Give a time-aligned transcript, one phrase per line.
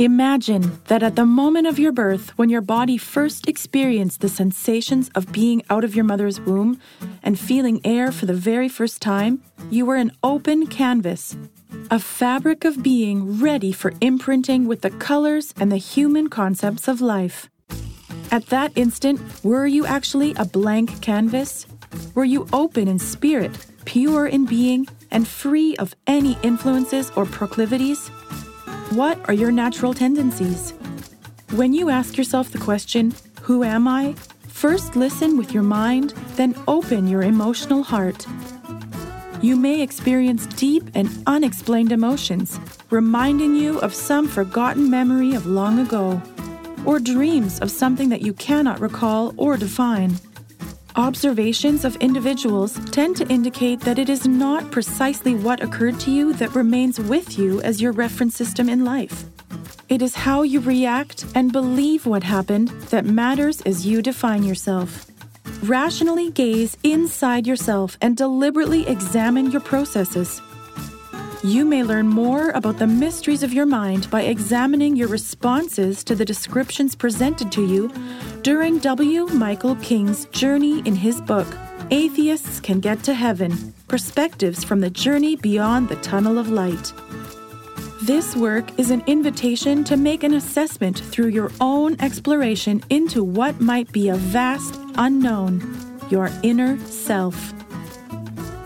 [0.00, 5.10] Imagine that at the moment of your birth, when your body first experienced the sensations
[5.14, 6.80] of being out of your mother's womb
[7.22, 11.36] and feeling air for the very first time, you were an open canvas,
[11.90, 17.02] a fabric of being ready for imprinting with the colors and the human concepts of
[17.02, 17.50] life.
[18.30, 21.66] At that instant, were you actually a blank canvas?
[22.14, 23.52] Were you open in spirit,
[23.84, 28.10] pure in being, and free of any influences or proclivities?
[28.90, 30.72] What are your natural tendencies?
[31.52, 34.14] When you ask yourself the question, Who am I?
[34.48, 38.26] First listen with your mind, then open your emotional heart.
[39.40, 42.58] You may experience deep and unexplained emotions,
[42.90, 46.20] reminding you of some forgotten memory of long ago,
[46.84, 50.16] or dreams of something that you cannot recall or define.
[51.00, 56.34] Observations of individuals tend to indicate that it is not precisely what occurred to you
[56.34, 59.24] that remains with you as your reference system in life.
[59.88, 65.06] It is how you react and believe what happened that matters as you define yourself.
[65.62, 70.42] Rationally gaze inside yourself and deliberately examine your processes.
[71.42, 76.14] You may learn more about the mysteries of your mind by examining your responses to
[76.14, 77.90] the descriptions presented to you
[78.42, 79.24] during W.
[79.24, 81.46] Michael King's journey in his book,
[81.90, 86.92] Atheists Can Get to Heaven Perspectives from the Journey Beyond the Tunnel of Light.
[88.02, 93.62] This work is an invitation to make an assessment through your own exploration into what
[93.62, 95.58] might be a vast unknown,
[96.10, 97.54] your inner self.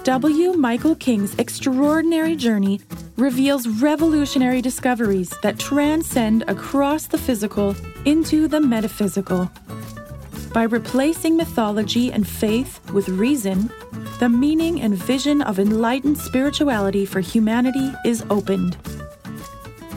[0.04, 0.53] W.
[0.53, 2.78] Michael King's extraordinary journey
[3.16, 9.50] reveals revolutionary discoveries that transcend across the physical into the metaphysical.
[10.53, 13.70] By replacing mythology and faith with reason,
[14.20, 18.76] the meaning and vision of enlightened spirituality for humanity is opened.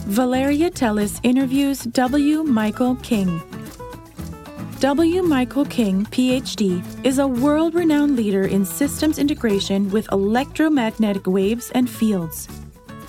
[0.07, 2.44] Valeria Teles interviews W.
[2.44, 3.41] Michael King.
[4.80, 5.24] W.
[5.24, 11.90] Michael King, PhD, is a world renowned leader in systems integration with electromagnetic waves and
[11.90, 12.48] fields.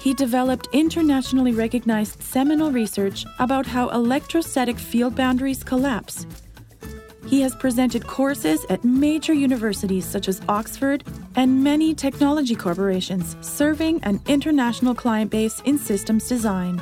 [0.01, 6.27] He developed internationally recognized seminal research about how electrostatic field boundaries collapse.
[7.27, 11.05] He has presented courses at major universities such as Oxford
[11.37, 16.81] and many technology corporations, serving an international client base in systems design.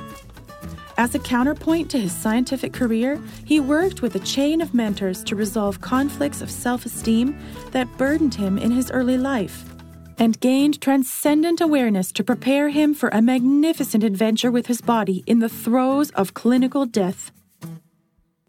[0.99, 5.37] As a counterpoint to his scientific career, he worked with a chain of mentors to
[5.37, 7.39] resolve conflicts of self esteem
[7.73, 9.65] that burdened him in his early life,
[10.19, 15.41] and gained transcendent awareness to prepare him for a magnificent adventure with his body in
[15.41, 17.31] the throes of clinical death.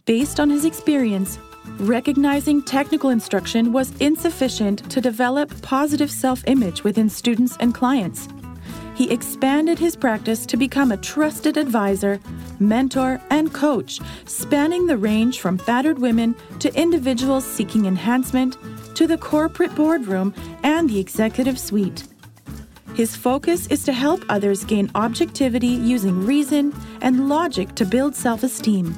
[0.06, 1.38] Based on his experience,
[1.80, 8.30] recognizing technical instruction was insufficient to develop positive self image within students and clients
[8.98, 12.20] he expanded his practice to become a trusted advisor,
[12.60, 18.58] mentor, and coach, spanning the range from battered women to individuals seeking enhancement
[18.96, 20.34] to the corporate boardroom
[20.64, 22.08] and the executive suite.
[22.96, 28.42] His focus is to help others gain objectivity using reason and logic to build self
[28.42, 28.96] esteem,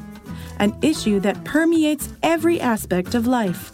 [0.59, 3.73] an issue that permeates every aspect of life.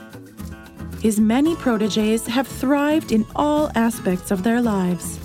[1.03, 5.19] His many proteges have thrived in all aspects of their lives.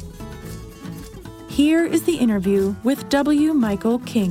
[1.50, 3.52] Here is the interview with W.
[3.52, 4.30] Michael King.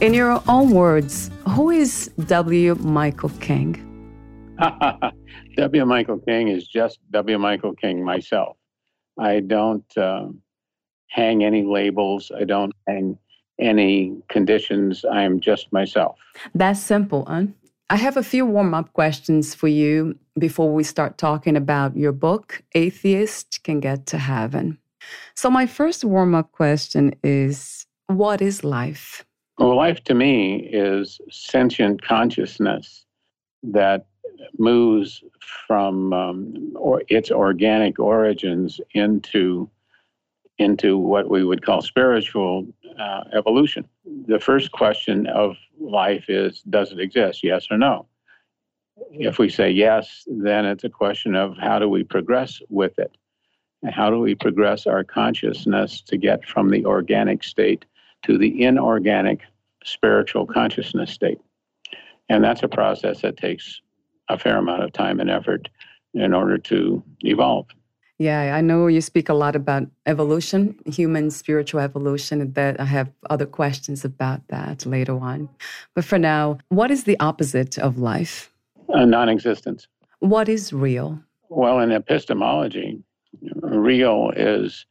[0.00, 2.76] In your own words, who is W.
[2.76, 3.74] Michael King?
[5.56, 5.84] W.
[5.84, 7.38] Michael King is just W.
[7.38, 8.56] Michael King myself.
[9.18, 10.28] I don't uh,
[11.08, 12.30] hang any labels.
[12.34, 13.18] I don't hang
[13.58, 15.04] any conditions.
[15.04, 16.18] I'm just myself.
[16.54, 17.46] That's simple, huh?
[17.90, 22.12] I have a few warm up questions for you before we start talking about your
[22.12, 24.78] book, Atheist Can Get to Heaven.
[25.34, 29.24] So, my first warm up question is What is life?
[29.58, 33.04] Well, life to me is sentient consciousness
[33.62, 34.06] that
[34.58, 35.22] moves
[35.66, 39.68] from um, or its organic origins into
[40.58, 42.66] into what we would call spiritual
[42.98, 43.88] uh, evolution.
[44.26, 47.44] The first question of life is Does it exist?
[47.44, 48.06] Yes or no?
[49.10, 53.16] If we say yes, then it's a question of how do we progress with it?
[53.82, 57.84] And How do we progress our consciousness to get from the organic state
[58.24, 59.42] to the inorganic
[59.84, 61.38] spiritual consciousness state?
[62.28, 63.80] And that's a process that takes
[64.28, 65.68] a fair amount of time and effort
[66.12, 67.66] in order to evolve.
[68.18, 73.12] Yeah, I know you speak a lot about evolution, human spiritual evolution, that I have
[73.30, 75.48] other questions about that later on.
[75.94, 78.52] But for now, what is the opposite of life?
[78.92, 79.86] Uh, non existence.
[80.20, 81.20] What is real?
[81.48, 83.02] Well, in epistemology,
[83.62, 84.86] real is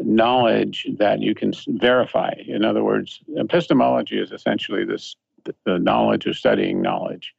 [0.00, 2.32] knowledge that you can verify.
[2.46, 5.16] In other words, epistemology is essentially this
[5.64, 7.34] the knowledge of studying knowledge.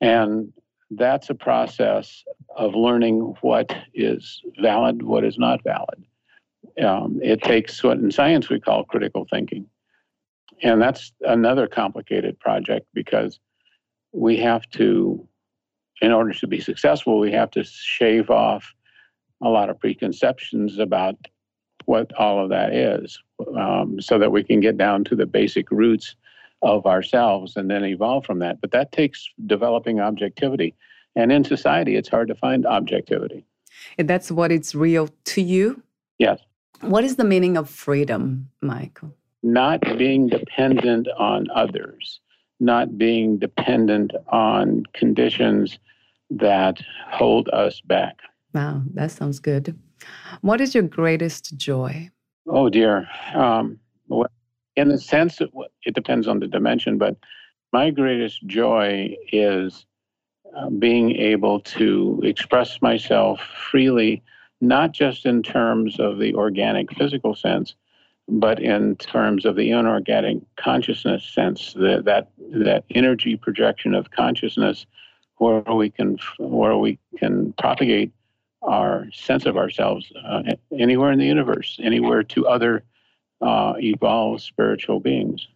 [0.00, 0.52] And
[0.90, 2.24] that's a process
[2.56, 6.04] of learning what is valid, what is not valid.
[6.82, 9.66] Um, it takes what in science we call critical thinking.
[10.62, 13.38] And that's another complicated project because
[14.16, 15.26] we have to,
[16.00, 18.72] in order to be successful, we have to shave off
[19.42, 21.16] a lot of preconceptions about
[21.84, 23.18] what all of that is
[23.56, 26.16] um, so that we can get down to the basic roots
[26.62, 28.60] of ourselves and then evolve from that.
[28.60, 30.74] But that takes developing objectivity.
[31.14, 33.44] And in society, it's hard to find objectivity.
[33.98, 35.82] And that's what it's real to you?
[36.18, 36.40] Yes.
[36.80, 39.14] What is the meaning of freedom, Michael?
[39.42, 42.20] Not being dependent on others,
[42.60, 45.78] not being dependent on conditions
[46.30, 46.80] that
[47.10, 48.16] hold us back.
[48.54, 49.78] Wow, that sounds good.
[50.40, 52.10] What is your greatest joy?
[52.48, 53.08] Oh, dear.
[53.34, 53.78] Um,
[54.76, 57.16] in the sense it depends on the dimension, but
[57.72, 59.86] my greatest joy is
[60.56, 64.22] uh, being able to express myself freely,
[64.60, 67.74] not just in terms of the organic physical sense,
[68.28, 74.86] but in terms of the inorganic consciousness sense, that that, that energy projection of consciousness,
[75.36, 78.12] where we can where we can propagate
[78.62, 80.42] our sense of ourselves uh,
[80.76, 82.82] anywhere in the universe, anywhere to other
[83.40, 85.46] uh, evolved spiritual beings.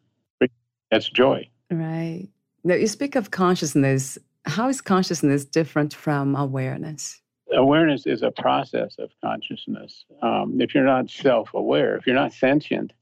[0.90, 1.48] That's joy.
[1.70, 2.28] Right.
[2.64, 4.18] Now, you speak of consciousness.
[4.44, 7.20] How is consciousness different from awareness?
[7.60, 10.06] Awareness is a process of consciousness.
[10.22, 12.94] Um, if you're not self aware, if you're not sentient,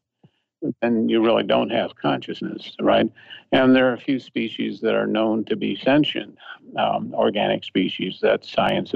[0.83, 3.09] then you really don't have consciousness, right?
[3.53, 6.37] And there are a few species that are known to be sentient,
[6.77, 8.93] um, organic species that science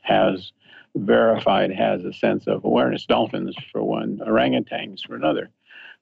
[0.00, 0.52] has
[0.94, 3.04] verified has a sense of awareness.
[3.04, 5.50] Dolphins, for one, orangutans, for another.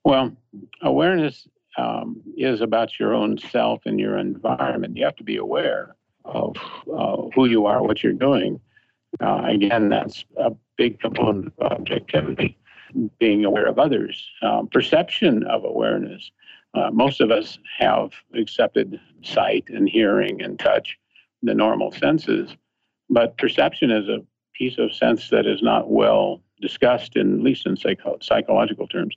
[0.05, 0.31] Well,
[0.81, 4.95] awareness um, is about your own self and your environment.
[4.95, 6.55] You have to be aware of
[6.89, 8.61] uh, who you are, what you're doing.
[9.19, 12.57] Uh, again, that's a big component of objectivity,
[13.19, 14.25] being aware of others.
[14.41, 16.31] Um, perception of awareness.
[16.73, 20.97] Uh, most of us have accepted sight and hearing and touch,
[21.43, 22.55] the normal senses,
[23.09, 27.65] but perception is a piece of sense that is not well discussed, in, at least
[27.65, 29.15] in psycho- psychological terms.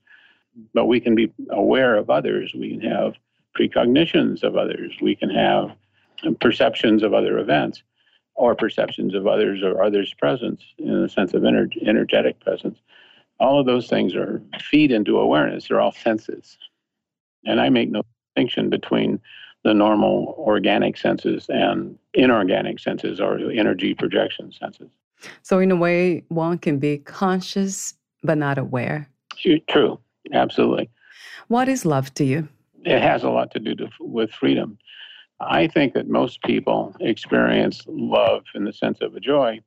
[0.73, 2.53] But we can be aware of others.
[2.55, 3.15] We can have
[3.57, 4.93] precognitions of others.
[5.01, 5.77] We can have
[6.41, 7.83] perceptions of other events
[8.35, 12.79] or perceptions of others or others' presence in the sense of ener- energetic presence.
[13.41, 15.69] All of those things are feed into awareness.
[15.69, 16.57] They're all senses.
[17.45, 18.03] And I make no
[18.35, 19.21] distinction between
[19.65, 24.91] the normal organic senses and inorganic senses or energy projection senses.
[25.43, 29.09] So, in a way, one can be conscious but not aware.
[29.69, 29.99] True,
[30.33, 30.91] absolutely.
[31.49, 32.49] What is love to you?
[32.85, 34.79] It has a lot to do to, with freedom.
[35.49, 39.61] I think that most people experience love in the sense of a joy,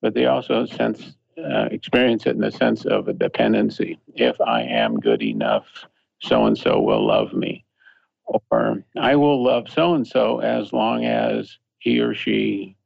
[0.00, 3.98] but they also sense uh, experience it in the sense of a dependency.
[4.14, 5.66] If I am good enough,
[6.20, 7.64] so and so will love me,
[8.24, 12.76] or I will love so and so as long as he or she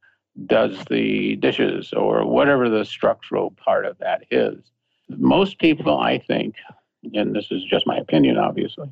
[0.46, 4.58] does the dishes or whatever the structural part of that is.
[5.08, 6.54] Most people, I think,
[7.14, 8.90] and this is just my opinion, obviously,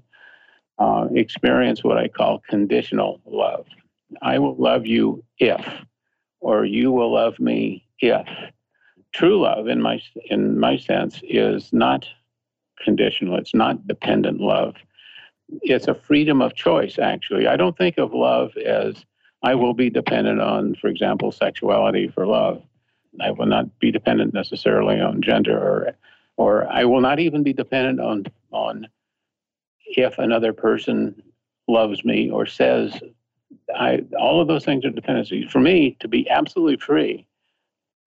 [0.81, 3.67] uh, experience what I call conditional love.
[4.23, 5.65] I will love you if,
[6.41, 8.27] or you will love me if.
[9.13, 12.07] True love, in my in my sense, is not
[12.83, 13.37] conditional.
[13.37, 14.77] It's not dependent love.
[15.63, 16.99] It's a freedom of choice.
[16.99, 19.05] Actually, I don't think of love as
[19.43, 22.63] I will be dependent on, for example, sexuality for love.
[23.21, 25.93] I will not be dependent necessarily on gender, or,
[26.37, 28.89] or I will not even be dependent on on
[29.97, 31.23] if another person
[31.69, 32.99] loves me or says.
[33.75, 35.51] I all of those things are dependencies.
[35.51, 37.27] For me to be absolutely free,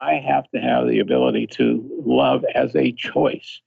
[0.02, 3.62] I have to have the ability to love as a choice.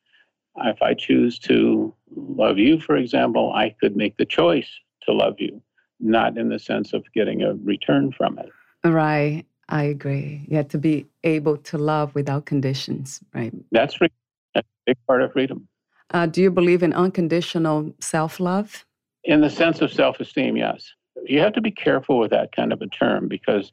[0.58, 4.68] If I choose to love you, for example, I could make the choice
[5.02, 5.62] to love you,
[6.00, 8.50] not in the sense of getting a return from it.
[8.85, 9.44] Right.
[9.68, 10.46] I agree.
[10.49, 13.52] You have to be able to love without conditions, right?
[13.73, 14.08] That's free.
[14.54, 15.68] That's a big part of freedom.
[16.10, 18.84] Uh, do you believe in unconditional self love?
[19.25, 20.92] In the sense of self esteem, yes.
[21.25, 23.72] You have to be careful with that kind of a term because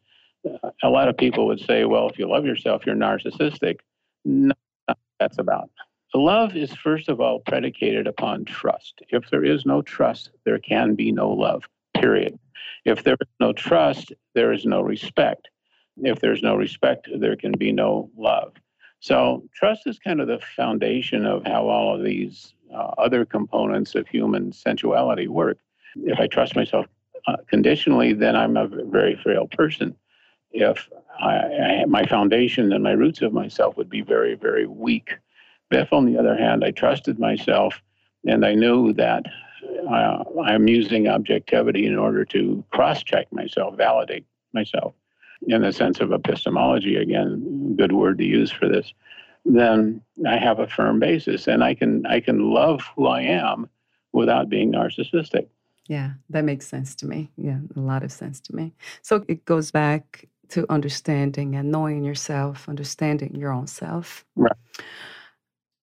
[0.49, 3.79] uh, a lot of people would say, well, if you love yourself, you're narcissistic.
[4.25, 4.53] No,
[5.19, 5.69] that's about.
[6.15, 9.01] Love is, first of all, predicated upon trust.
[9.09, 11.63] If there is no trust, there can be no love,
[11.95, 12.37] period.
[12.85, 15.49] If there is no trust, there is no respect.
[15.97, 18.53] If there's no respect, there can be no love.
[19.03, 23.95] So, trust is kind of the foundation of how all of these uh, other components
[23.95, 25.57] of human sensuality work.
[25.97, 26.85] If I trust myself
[27.27, 29.93] uh, conditionally, then I'm a very frail person.
[30.53, 30.87] If
[31.19, 35.17] I, I, my foundation and my roots of myself would be very, very weak.
[35.69, 37.81] If, on the other hand, I trusted myself
[38.25, 39.25] and I knew that
[39.91, 44.93] uh, I'm using objectivity in order to cross check myself, validate myself,
[45.47, 47.41] in the sense of epistemology, again,
[47.75, 48.93] good word to use for this,
[49.45, 53.69] then I have a firm basis and I can I can love who I am
[54.11, 55.47] without being narcissistic.
[55.87, 57.29] Yeah, that makes sense to me.
[57.37, 58.73] Yeah, a lot of sense to me.
[59.01, 64.23] So it goes back to understanding and knowing yourself, understanding your own self.
[64.35, 64.55] Right.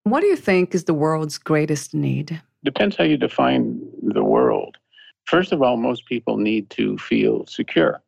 [0.03, 2.41] What do you think is the world's greatest need?
[2.63, 4.77] Depends how you define the world.
[5.25, 8.01] First of all, most people need to feel secure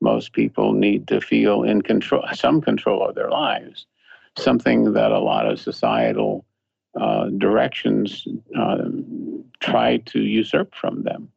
[0.00, 3.86] most people need to feel in control, some control of their lives,
[4.38, 6.44] something that a lot of societal
[7.00, 8.84] uh, directions uh,
[9.60, 11.28] try to usurp from them.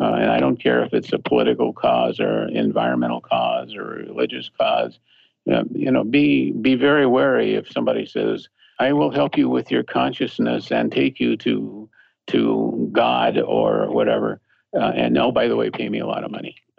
[0.00, 4.50] Uh, and I don't care if it's a political cause or environmental cause or religious
[4.58, 4.98] cause.
[5.46, 8.48] you know, be be very wary if somebody says,
[8.80, 11.88] "I will help you with your consciousness and take you to
[12.28, 14.40] to God or whatever."
[14.74, 16.56] Uh, and oh, by the way, pay me a lot of money.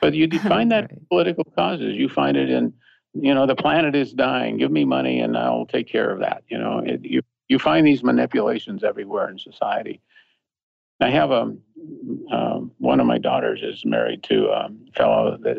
[0.00, 1.94] but you find that in political causes.
[1.96, 2.72] You find it in,
[3.12, 4.56] you know, the planet is dying.
[4.56, 6.42] Give me money, and I'll take care of that.
[6.48, 10.00] You know, it, you you find these manipulations everywhere in society.
[11.00, 11.54] I have a
[12.30, 15.58] um, one of my daughters is married to a fellow that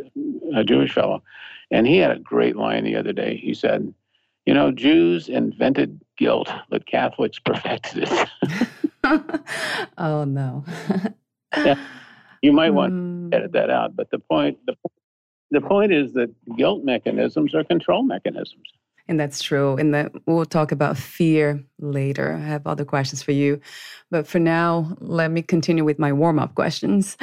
[0.56, 1.24] a Jewish fellow,
[1.70, 3.38] and he had a great line the other day.
[3.38, 3.94] He said,
[4.46, 8.30] "You know, Jews invented guilt, but Catholics perfected it."
[9.98, 10.64] oh no.
[11.58, 11.80] yeah,
[12.42, 13.32] you might want mm.
[13.32, 14.76] to edit that out, but the point the
[15.52, 18.64] the point is that guilt mechanisms are control mechanisms.
[19.08, 19.76] And that's true.
[19.76, 22.34] And that we'll talk about fear later.
[22.34, 23.60] I have other questions for you.
[24.10, 27.18] But for now, let me continue with my warm up questions.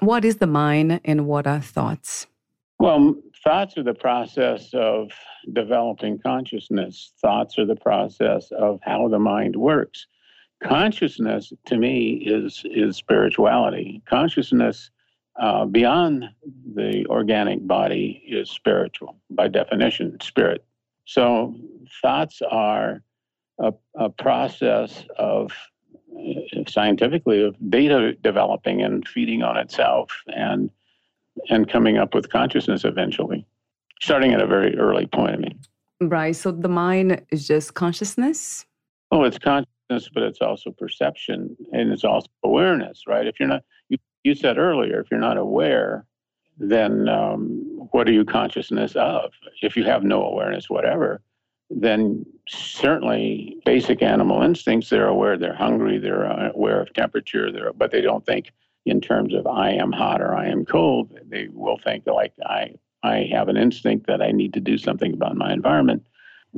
[0.00, 2.26] What is the mind and what are thoughts?
[2.80, 3.14] Well,
[3.44, 5.10] thoughts are the process of
[5.52, 7.12] developing consciousness.
[7.20, 10.06] Thoughts are the process of how the mind works
[10.62, 14.02] consciousness to me is is spirituality.
[14.08, 14.90] Consciousness
[15.40, 16.24] uh, beyond
[16.74, 20.64] the organic body is spiritual by definition, spirit.
[21.04, 21.54] So
[22.02, 23.02] thoughts are
[23.60, 25.52] a, a process of
[26.18, 30.70] uh, scientifically of data developing and feeding on itself and
[31.48, 33.44] and coming up with consciousness eventually
[34.00, 35.58] starting at a very early point i mean
[36.00, 38.64] right so the mind is just consciousness
[39.10, 43.26] oh it's consciousness, but it's also perception and it's also awareness, right?
[43.26, 46.04] If you're not, you, you said earlier, if you're not aware,
[46.58, 49.32] then um, what are you consciousness of?
[49.62, 51.22] If you have no awareness, whatever,
[51.70, 57.90] then certainly basic animal instincts, they're aware they're hungry, they're aware of temperature, they're, but
[57.90, 58.52] they don't think
[58.88, 61.18] in terms of I am hot or I am cold.
[61.28, 65.12] They will think like I, I have an instinct that I need to do something
[65.12, 66.06] about my environment.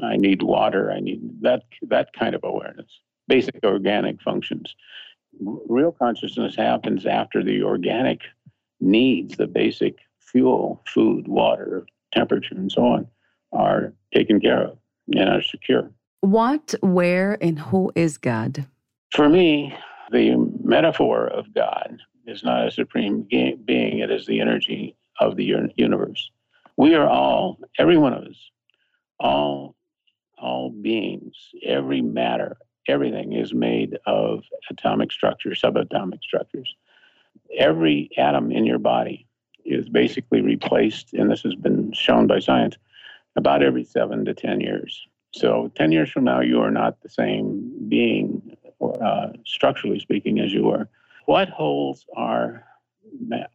[0.03, 0.93] I need water.
[0.93, 4.75] I need that that kind of awareness basic organic functions.
[5.41, 8.23] Real consciousness happens after the organic
[8.81, 13.07] needs, the basic fuel, food, water, temperature, and so on,
[13.53, 14.79] are taken care of
[15.15, 15.91] and are secure.
[16.23, 18.67] What, where, and who is God?
[19.15, 19.75] For me,
[20.11, 25.45] the metaphor of God is not a supreme being, it is the energy of the
[25.77, 26.31] universe.
[26.77, 28.51] We are all, every one of us,
[29.19, 29.77] all
[30.41, 32.57] all beings, every matter,
[32.89, 36.75] everything is made of atomic structures, subatomic structures.
[37.59, 39.27] every atom in your body
[39.65, 42.77] is basically replaced, and this has been shown by science,
[43.37, 45.07] about every seven to 10 years.
[45.33, 50.53] So 10 years from now, you are not the same being, uh, structurally speaking, as
[50.53, 50.89] you were.
[51.27, 52.65] What holds our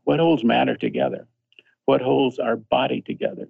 [0.04, 1.28] what holds matter together?
[1.86, 3.48] What holds our body together?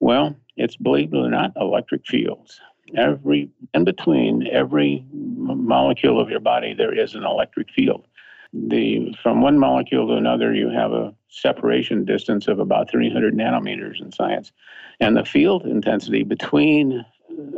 [0.00, 2.60] Well, it's believe it or not, electric fields.
[2.96, 8.06] Every in between every molecule of your body, there is an electric field.
[8.52, 14.00] The from one molecule to another, you have a separation distance of about 300 nanometers
[14.00, 14.52] in science,
[15.00, 17.04] and the field intensity between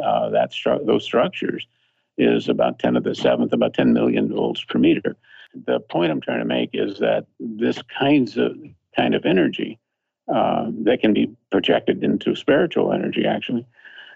[0.02, 1.66] uh, that stru- those structures
[2.16, 5.16] is about 10 to the seventh, about 10 million volts per meter.
[5.66, 8.56] The point I'm trying to make is that this kinds of
[8.96, 9.78] kind of energy
[10.32, 13.66] uh, that can be projected into spiritual energy, actually,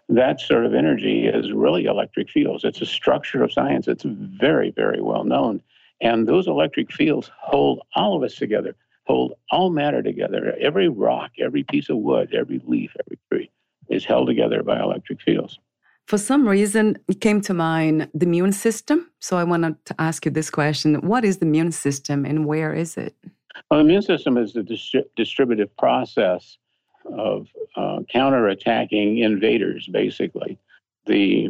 [0.09, 2.64] that sort of energy is really electric fields.
[2.64, 3.87] It's a structure of science.
[3.87, 5.62] It's very, very well known.
[6.00, 10.56] And those electric fields hold all of us together, hold all matter together.
[10.61, 13.50] Every rock, every piece of wood, every leaf, every tree
[13.88, 15.59] is held together by electric fields.
[16.11, 19.09] For some reason, it came to mind the immune system.
[19.21, 22.75] So I wanted to ask you this question What is the immune system and where
[22.75, 23.14] is it?
[23.71, 26.59] Well, the immune system is the distri- distributive process
[27.17, 30.59] of uh, counterattacking invaders, basically.
[31.07, 31.47] The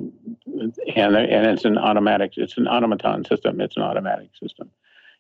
[0.95, 2.33] and and it's an automatic.
[2.37, 3.63] It's an automaton system.
[3.63, 4.71] It's an automatic system.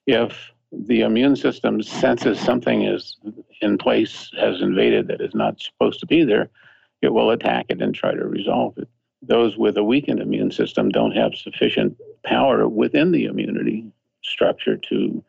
[0.06, 3.16] If the immune system senses something is
[3.62, 6.50] in place, has invaded that is not supposed to be there,
[7.00, 8.86] it will attack it and try to resolve it.
[9.22, 15.22] Those with a weakened immune system don't have sufficient power within the immunity structure to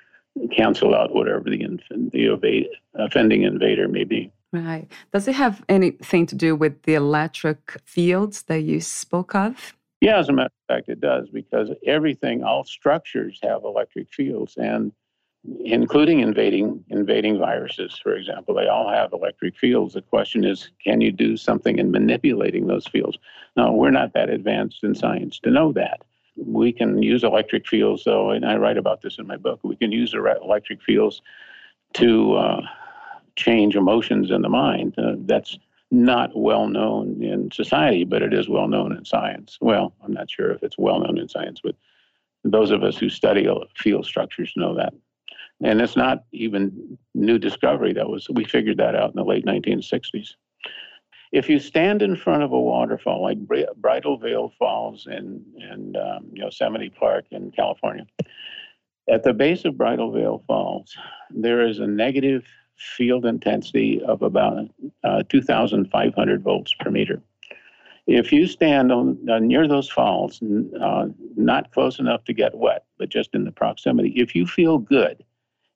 [0.55, 1.79] cancel out whatever the,
[2.11, 4.31] the offending invader may be.
[4.53, 4.87] Right.
[5.13, 9.75] Does it have anything to do with the electric fields that you spoke of?
[10.01, 14.57] Yeah, as a matter of fact, it does because everything, all structures have electric fields,
[14.57, 14.91] and
[15.43, 19.93] including invading invading viruses, for example, they all have electric fields.
[19.93, 23.17] The question is, can you do something in manipulating those fields?
[23.57, 26.01] No, we're not that advanced in science to know that.
[26.37, 29.59] We can use electric fields, though, and I write about this in my book.
[29.63, 31.21] We can use electric fields
[31.93, 32.61] to uh,
[33.35, 34.93] change emotions in the mind.
[34.97, 35.57] Uh, that's
[35.89, 39.57] not well known in society, but it is well known in science.
[39.59, 41.75] Well, I'm not sure if it's well known in science, but
[42.43, 44.93] those of us who study field structures know that.
[45.63, 47.93] And it's not even new discovery.
[47.93, 50.35] That was we figured that out in the late 1960s.
[51.31, 53.37] If you stand in front of a waterfall like
[53.77, 58.05] Bridal Veil Falls in, in um, Yosemite Park in California,
[59.09, 60.93] at the base of Bridal Veil Falls,
[61.29, 62.43] there is a negative
[62.75, 64.67] field intensity of about
[65.03, 67.21] uh, 2,500 volts per meter.
[68.07, 70.41] If you stand on, uh, near those falls,
[70.81, 74.79] uh, not close enough to get wet, but just in the proximity, if you feel
[74.79, 75.23] good,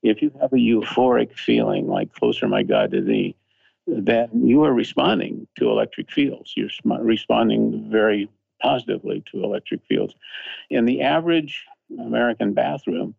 [0.05, 3.35] if you have a euphoric feeling like closer, my God, to thee,
[3.87, 6.53] then you are responding to electric fields.
[6.55, 6.69] You're
[7.01, 8.29] responding very
[8.61, 10.15] positively to electric fields.
[10.69, 11.65] In the average
[11.99, 13.15] American bathroom,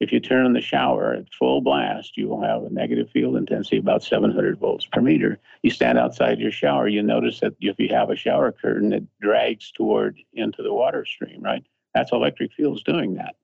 [0.00, 3.36] if you turn on the shower at full blast, you will have a negative field
[3.36, 5.38] intensity about 700 volts per meter.
[5.62, 9.04] You stand outside your shower, you notice that if you have a shower curtain, it
[9.20, 11.62] drags toward into the water stream, right?
[11.94, 13.36] That's electric fields doing that.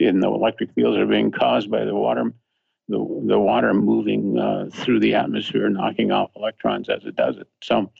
[0.00, 2.32] And the electric fields are being caused by the water,
[2.88, 7.46] the, the water moving uh, through the atmosphere, knocking off electrons as it does it.
[7.62, 7.90] So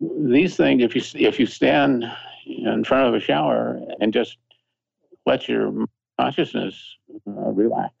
[0.00, 2.04] these things, if you if you stand
[2.46, 4.36] in front of a shower and just
[5.26, 5.86] let your
[6.20, 7.92] consciousness uh, relax,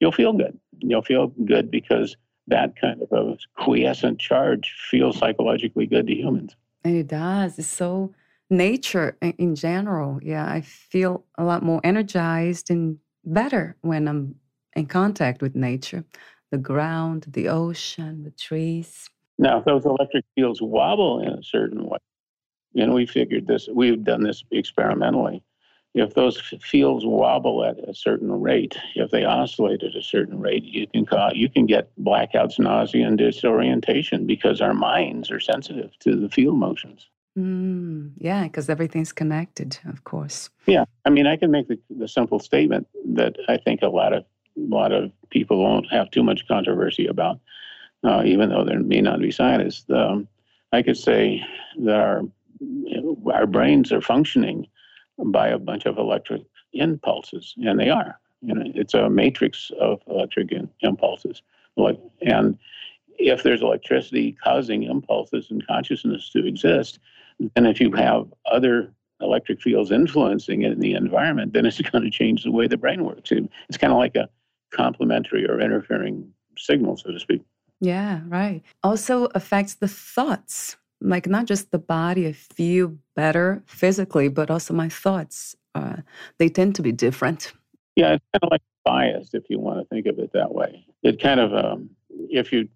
[0.00, 0.58] you'll feel good.
[0.80, 2.16] You'll feel good because
[2.48, 6.56] that kind of a quiescent charge feels psychologically good to humans.
[6.82, 7.58] And it does.
[7.58, 8.14] It's so
[8.50, 10.18] nature in general.
[10.22, 14.34] Yeah, I feel a lot more energized and better when I'm
[14.76, 16.04] in contact with nature
[16.50, 19.08] the ground, the ocean, the trees.
[19.38, 21.98] Now, those electric fields wobble in a certain way,
[22.76, 25.42] and we figured this, we've done this experimentally
[25.94, 30.64] if those fields wobble at a certain rate, if they oscillate at a certain rate,
[30.64, 35.96] you can call, you can get blackouts, nausea, and disorientation because our minds are sensitive
[36.00, 37.08] to the field motions.
[37.36, 40.50] Mm, yeah, because everything's connected, of course.
[40.66, 44.12] Yeah, I mean, I can make the, the simple statement that I think a lot
[44.12, 44.24] of
[44.56, 47.40] a lot of people won't have too much controversy about,
[48.04, 49.84] uh, even though there may not be scientists.
[49.90, 50.28] Um,
[50.72, 51.42] I could say
[51.78, 52.22] that our
[53.32, 54.68] our brains are functioning
[55.18, 56.42] by a bunch of electric
[56.72, 58.20] impulses, and they are.
[58.42, 61.42] You know, it's a matrix of electric in, impulses.
[61.76, 62.58] Like, and
[63.18, 66.98] if there's electricity causing impulses and consciousness to exist,
[67.54, 72.04] then if you have other electric fields influencing it in the environment, then it's going
[72.04, 73.32] to change the way the brain works.
[73.32, 74.28] It's kind of like a
[74.72, 77.42] complementary or interfering signal, so to speak.
[77.80, 78.62] Yeah, right.
[78.82, 82.26] Also affects the thoughts, like not just the body.
[82.26, 85.56] I feel better physically, but also my thoughts.
[85.74, 85.96] Uh,
[86.38, 87.52] they tend to be different.
[87.96, 90.84] Yeah, it's kind of like bias, if you want to think of it that way.
[91.02, 92.68] It kind of, um, if you,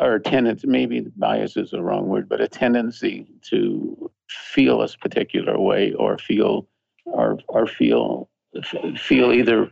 [0.00, 5.58] or tendency, maybe bias is the wrong word, but a tendency to feel a particular
[5.58, 6.66] way or feel,
[7.06, 8.28] or, or feel,
[8.96, 9.70] feel either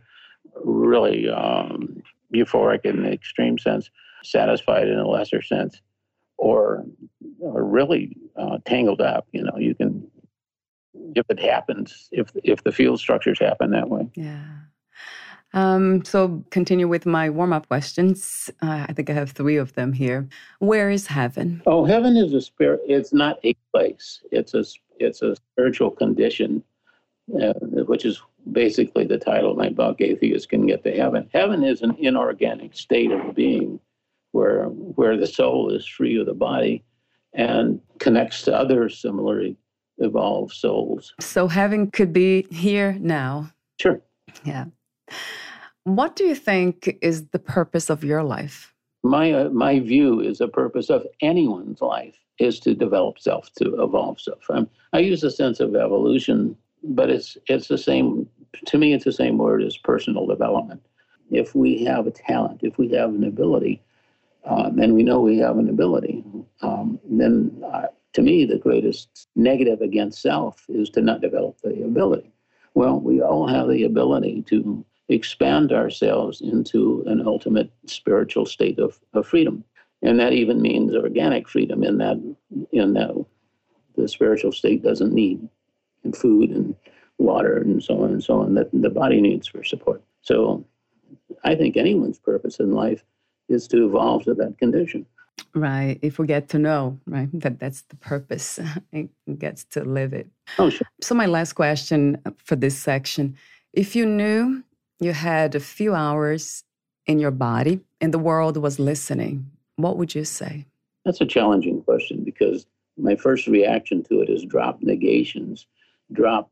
[0.63, 2.01] really um,
[2.33, 3.89] euphoric in the extreme sense,
[4.23, 5.81] satisfied in a lesser sense,
[6.37, 6.85] or
[7.39, 9.27] or really uh, tangled up.
[9.31, 10.09] You know, you can
[11.15, 14.09] if it happens, if if the field structures happen that way.
[14.15, 14.43] Yeah.
[15.53, 18.49] Um, so continue with my warm up questions.
[18.61, 20.27] Uh, I think I have three of them here.
[20.59, 21.61] Where is heaven?
[21.67, 22.81] Oh, heaven is a spirit.
[22.87, 24.21] It's not a place.
[24.31, 24.63] It's a
[24.99, 26.63] it's a spiritual condition,
[27.41, 27.53] uh,
[27.85, 30.01] which is basically the title of my book.
[30.01, 31.29] Atheists can get to heaven.
[31.33, 33.79] Heaven is an inorganic state of being,
[34.31, 36.83] where where the soul is free of the body,
[37.33, 39.55] and connects to other similarly
[39.99, 41.13] evolved souls.
[41.19, 43.51] So heaven could be here now.
[43.79, 44.01] Sure.
[44.43, 44.65] Yeah.
[45.85, 48.73] What do you think is the purpose of your life?
[49.03, 53.81] My uh, my view is the purpose of anyone's life is to develop self, to
[53.81, 54.39] evolve self.
[54.49, 58.29] I'm, I use the sense of evolution, but it's it's the same.
[58.67, 60.81] To me, it's the same word as personal development.
[61.31, 63.81] If we have a talent, if we have an ability,
[64.45, 66.23] um, and we know we have an ability,
[66.61, 71.83] um, then uh, to me, the greatest negative against self is to not develop the
[71.83, 72.31] ability.
[72.73, 78.99] Well, we all have the ability to expand ourselves into an ultimate spiritual state of,
[79.13, 79.63] of freedom.
[80.01, 82.17] And that even means organic freedom in that
[82.71, 83.25] in that
[83.95, 85.47] the spiritual state doesn't need
[86.13, 86.75] food and
[87.17, 90.03] water and so on and so on that the body needs for support.
[90.21, 90.65] So
[91.43, 93.03] I think anyone's purpose in life
[93.47, 95.05] is to evolve to that condition.
[95.55, 95.99] Right.
[96.01, 98.59] If we get to know, right, that that's the purpose
[98.93, 100.27] and gets to live it.
[100.57, 100.87] Oh, sure.
[101.01, 103.35] So, my last question for this section
[103.73, 104.63] if you knew
[105.03, 106.63] you had a few hours
[107.05, 110.65] in your body and the world was listening, what would you say?
[111.05, 112.65] That's a challenging question because
[112.97, 115.65] my first reaction to it is drop negations,
[116.11, 116.51] drop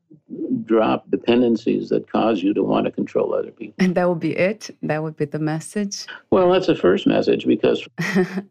[0.66, 3.76] drop dependencies that cause you to want to control other people.
[3.80, 4.70] And that would be it.
[4.82, 6.06] That would be the message.
[6.32, 8.44] Well, that's the first message because I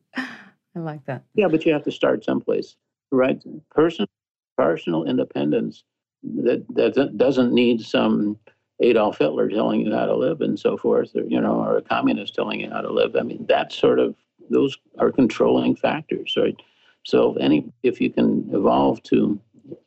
[0.74, 1.24] like that.
[1.34, 2.76] Yeah, but you have to start someplace,
[3.10, 3.42] right?
[3.70, 4.08] Personal
[4.56, 5.84] personal independence
[6.22, 8.38] that that doesn't need some
[8.80, 11.82] Adolf Hitler telling you how to live and so forth, or you know, or a
[11.82, 13.14] communist telling you how to live.
[13.16, 14.14] I mean, that sort of
[14.48, 16.56] those are controlling factors, right?
[17.04, 19.40] So, if any, if you can evolve to,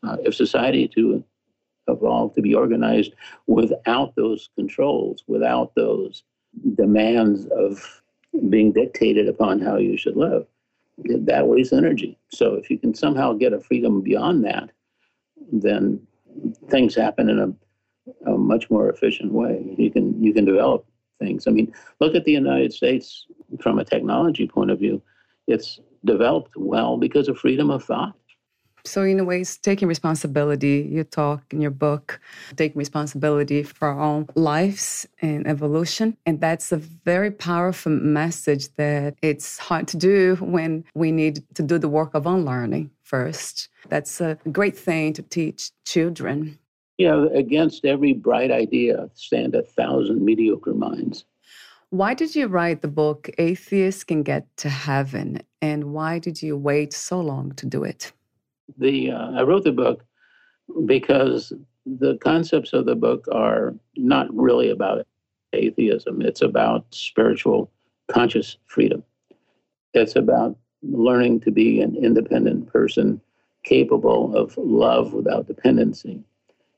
[0.03, 1.23] uh, if society to
[1.87, 3.13] evolve to be organized
[3.47, 6.23] without those controls, without those
[6.75, 8.01] demands of
[8.49, 10.45] being dictated upon how you should live,
[10.97, 12.17] that wastes energy.
[12.29, 14.69] So, if you can somehow get a freedom beyond that,
[15.51, 15.99] then
[16.69, 17.53] things happen in a
[18.25, 19.75] a much more efficient way.
[19.77, 20.85] You can you can develop
[21.19, 21.47] things.
[21.47, 23.25] I mean, look at the United States
[23.61, 25.01] from a technology point of view.
[25.47, 28.13] It's developed well because of freedom of thought.
[28.85, 30.85] So, in a way, it's taking responsibility.
[30.91, 32.19] You talk in your book,
[32.57, 36.17] taking responsibility for our own lives and evolution.
[36.25, 41.63] And that's a very powerful message that it's hard to do when we need to
[41.63, 43.69] do the work of unlearning first.
[43.87, 46.59] That's a great thing to teach children
[46.97, 51.25] you know, against every bright idea stand a thousand mediocre minds.
[51.89, 55.41] Why did you write the book Atheists Can Get to Heaven?
[55.61, 58.11] And why did you wait so long to do it?
[58.77, 60.03] The uh, I wrote the book
[60.85, 61.53] because
[61.85, 65.05] the concepts of the book are not really about
[65.53, 66.21] atheism.
[66.21, 67.71] It's about spiritual
[68.11, 69.03] conscious freedom.
[69.93, 73.21] It's about learning to be an independent person
[73.63, 76.23] capable of love without dependency.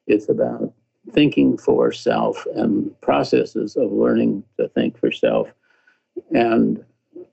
[0.08, 0.74] It's about
[1.12, 5.50] thinking for self and processes of learning to think for self
[6.34, 6.84] and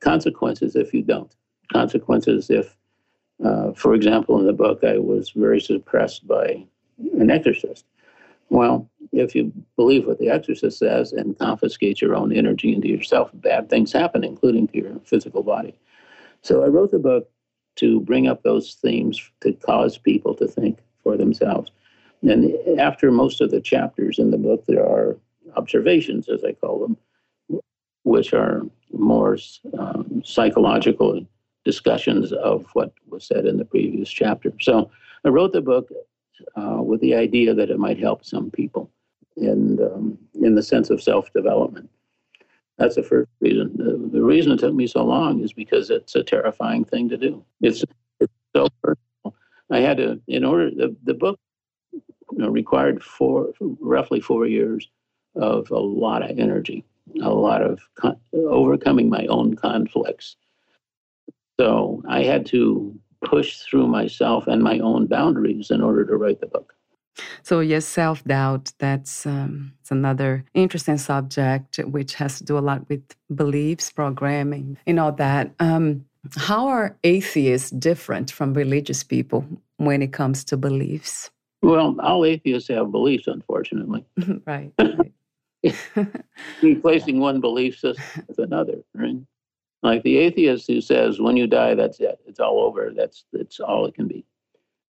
[0.01, 1.35] consequences if you don't.
[1.73, 2.77] Consequences if,
[3.45, 6.65] uh, for example, in the book, I was very suppressed by
[7.19, 7.87] an exorcist.
[8.51, 13.31] Well, if you believe what the exorcist says and confiscate your own energy into yourself,
[13.33, 15.75] bad things happen, including to your physical body.
[16.43, 17.31] So I wrote the book
[17.77, 21.71] to bring up those themes to cause people to think for themselves.
[22.23, 25.17] And after most of the chapters in the book, there are
[25.57, 27.61] observations, as I call them,
[28.05, 29.37] which are more
[29.79, 31.25] um, psychological
[31.65, 34.53] discussions of what was said in the previous chapter.
[34.61, 34.91] So
[35.25, 35.89] I wrote the book
[36.57, 38.91] uh, with the idea that it might help some people
[39.37, 41.89] in um, in the sense of self development.
[42.79, 44.11] That's the first reason.
[44.13, 47.45] The, reason it took me so long is because it's a terrifying thing to do.
[47.61, 47.85] It's,
[48.19, 49.37] it's so personal.
[49.71, 51.39] I had to, in order, the, the book
[52.33, 54.88] you know, required four, roughly four years
[55.37, 56.85] of a lot of energy,
[57.23, 60.37] a lot of con- overcoming my own conflicts.
[61.61, 66.40] So I had to push through myself and my own boundaries in order to write
[66.40, 66.75] the book.
[67.42, 72.61] So, yes, self doubt, that's um, it's another interesting subject which has to do a
[72.61, 73.03] lot with
[73.35, 75.53] beliefs, programming, and all that.
[75.61, 79.45] Um, how are atheists different from religious people
[79.77, 81.31] when it comes to beliefs?
[81.62, 84.05] Well, all atheists have beliefs, unfortunately.
[84.46, 84.72] right.
[84.81, 85.12] right.
[86.62, 89.16] Replacing one belief system with another, right?
[89.83, 92.18] Like the atheist who says, when you die, that's it.
[92.27, 92.92] It's all over.
[92.94, 94.25] That's, that's all it can be.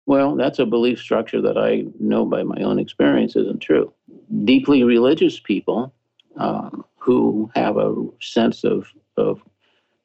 [0.07, 3.93] Well, that's a belief structure that I know by my own experience isn't true.
[4.45, 5.93] Deeply religious people
[6.37, 9.43] um, who have a sense of, of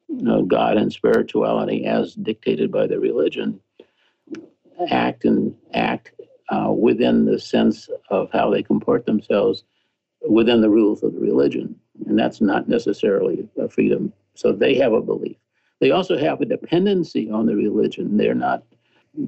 [0.08, 3.60] you know, God and spirituality as dictated by their religion
[4.90, 6.12] act and act
[6.50, 9.64] uh, within the sense of how they comport themselves
[10.28, 11.74] within the rules of the religion.
[12.06, 14.12] And that's not necessarily a freedom.
[14.34, 15.36] So they have a belief.
[15.80, 18.16] They also have a dependency on the religion.
[18.16, 18.62] They're not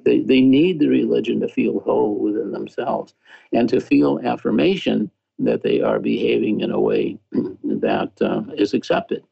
[0.05, 3.15] they, they need the religion to feel whole within themselves
[3.53, 9.23] and to feel affirmation that they are behaving in a way that uh, is accepted.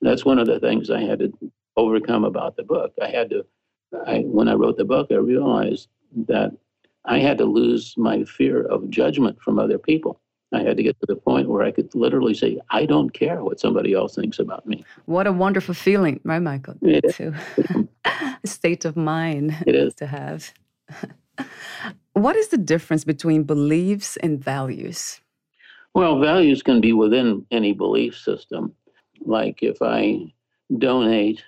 [0.00, 1.32] That's one of the things I had to
[1.76, 2.92] overcome about the book.
[3.00, 3.46] I had to,
[4.06, 5.88] I, when I wrote the book, I realized
[6.26, 6.52] that
[7.04, 10.20] I had to lose my fear of judgment from other people.
[10.54, 13.42] I had to get to the point where I could literally say, I don't care
[13.42, 14.84] what somebody else thinks about me.
[15.06, 16.74] What a wonderful feeling, right, Michael?
[16.82, 17.34] It to
[18.44, 19.94] state of mind it is.
[19.94, 20.52] to have.
[22.12, 25.20] what is the difference between beliefs and values?
[25.94, 28.74] Well, values can be within any belief system.
[29.20, 30.32] Like if I
[30.78, 31.42] donate,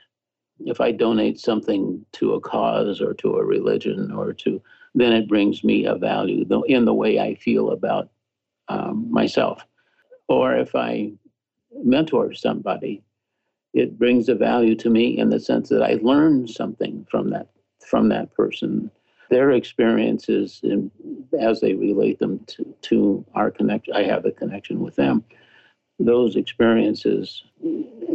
[0.61, 4.63] if I donate something to a cause or to a religion or to,
[4.95, 8.11] then it brings me a value in the way I feel about
[8.69, 9.63] um, myself.
[10.29, 11.13] Or if I
[11.83, 13.03] mentor somebody,
[13.73, 17.49] it brings a value to me in the sense that I learn something from that
[17.85, 18.91] from that person,
[19.29, 20.91] their experiences, in,
[21.39, 23.95] as they relate them to, to our connection.
[23.95, 25.23] I have a connection with them.
[25.99, 27.45] Those experiences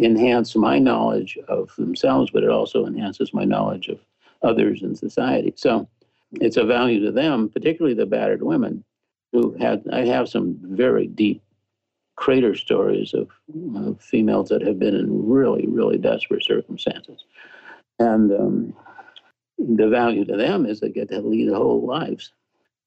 [0.01, 3.99] enhance my knowledge of themselves, but it also enhances my knowledge of
[4.41, 5.53] others in society.
[5.55, 5.87] So
[6.33, 8.83] it's a value to them, particularly the battered women
[9.31, 9.83] who had.
[9.91, 11.41] I have some very deep
[12.15, 13.29] crater stories of,
[13.75, 17.23] of females that have been in really, really desperate circumstances.
[17.97, 18.73] And um,
[19.57, 22.33] the value to them is they get to lead whole lives.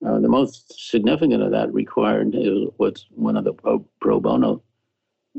[0.06, 4.62] Uh, the most significant of that required is what's one of the pro, pro bono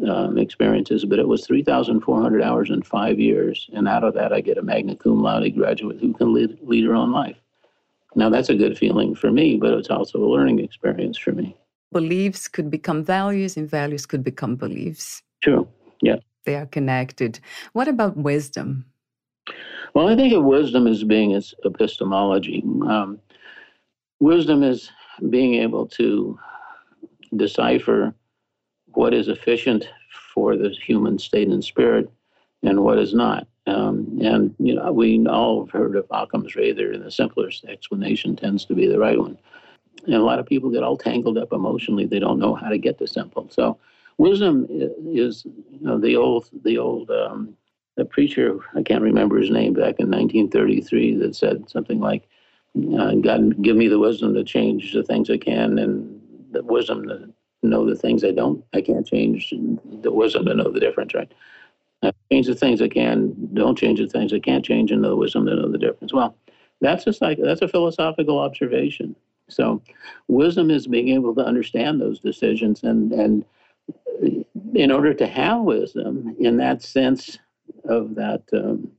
[0.09, 3.69] um, experiences, but it was 3,400 hours in five years.
[3.73, 6.85] And out of that, I get a magna cum laude graduate who can lead, lead
[6.85, 7.37] her own life.
[8.15, 11.58] Now, that's a good feeling for me, but it's also a learning experience for me
[11.93, 15.21] beliefs could become values and values could become beliefs.
[15.41, 15.67] True.
[16.02, 16.17] Yeah.
[16.45, 17.39] They are connected.
[17.71, 18.86] What about wisdom?
[19.93, 22.63] Well, I think of wisdom as being its epistemology.
[22.65, 23.19] Um,
[24.19, 24.89] wisdom is
[25.30, 26.38] being able to
[27.36, 28.13] decipher
[28.88, 29.88] what is efficient
[30.34, 32.10] for the human state and spirit
[32.63, 33.47] and what is not.
[33.65, 38.36] Um, and you know, we all have heard of Occam's razor, and the simplest explanation
[38.36, 39.38] tends to be the right one.
[40.06, 42.06] And a lot of people get all tangled up emotionally.
[42.06, 43.47] They don't know how to get to simple.
[43.49, 43.78] So
[44.17, 47.56] wisdom is, you know, the old, the old, um,
[47.95, 52.28] the preacher, I can't remember his name, back in 1933 that said something like,
[52.97, 56.19] uh, God, give me the wisdom to change the things I can and
[56.52, 59.54] the wisdom to know the things I don't, I can't change,
[60.02, 61.32] the wisdom to know the difference, right?
[62.03, 65.11] Uh, change the things I can, don't change the things I can't change, and know
[65.11, 66.13] the wisdom to know the difference.
[66.13, 66.35] Well,
[66.81, 69.15] that's a like that's a philosophical observation.
[69.49, 69.81] So,
[70.27, 73.45] wisdom is being able to understand those decisions, and and
[74.75, 77.39] in order to have wisdom in that sense
[77.85, 78.91] of that um,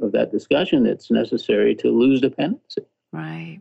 [0.00, 2.82] of that discussion, it's necessary to lose dependency.
[3.12, 3.60] Right.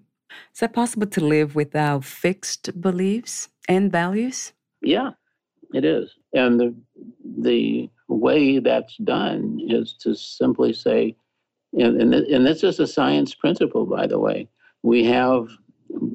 [0.53, 4.53] Is that possible to live without fixed beliefs and values?
[4.81, 5.11] Yeah,
[5.73, 6.15] it is.
[6.33, 6.75] And the
[7.23, 7.89] the
[8.19, 11.15] way that's done is to simply say,
[11.73, 14.47] and, and, this is a science principle, by the way.
[14.81, 15.49] We have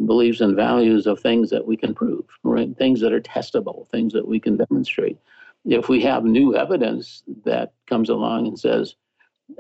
[0.07, 2.77] beliefs and values of things that we can prove, right?
[2.77, 5.19] Things that are testable, things that we can demonstrate.
[5.65, 8.97] If we have new evidence that comes along and says,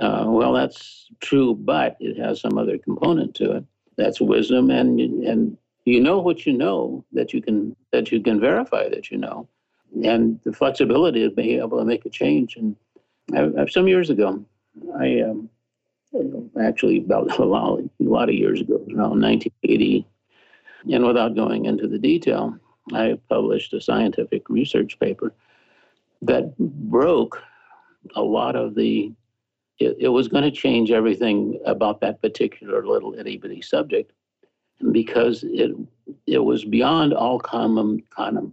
[0.00, 3.64] uh, well, that's true, but it has some other component to it,
[3.96, 8.40] that's wisdom, and and you know what you know that you can that you can
[8.40, 9.46] verify that you know,
[10.02, 12.57] and the flexibility of being able to make a change.
[12.57, 12.76] And
[13.35, 14.44] I, I, some years ago,
[14.98, 15.48] I um,
[16.61, 20.07] actually about a lot, a lot of years ago, around 1980,
[20.92, 22.59] and without going into the detail,
[22.92, 25.33] I published a scientific research paper
[26.22, 27.42] that broke
[28.14, 29.12] a lot of the.
[29.80, 34.12] It, it was going to change everything about that particular little itty bitty subject
[34.92, 35.72] because it
[36.26, 38.52] it was beyond all common common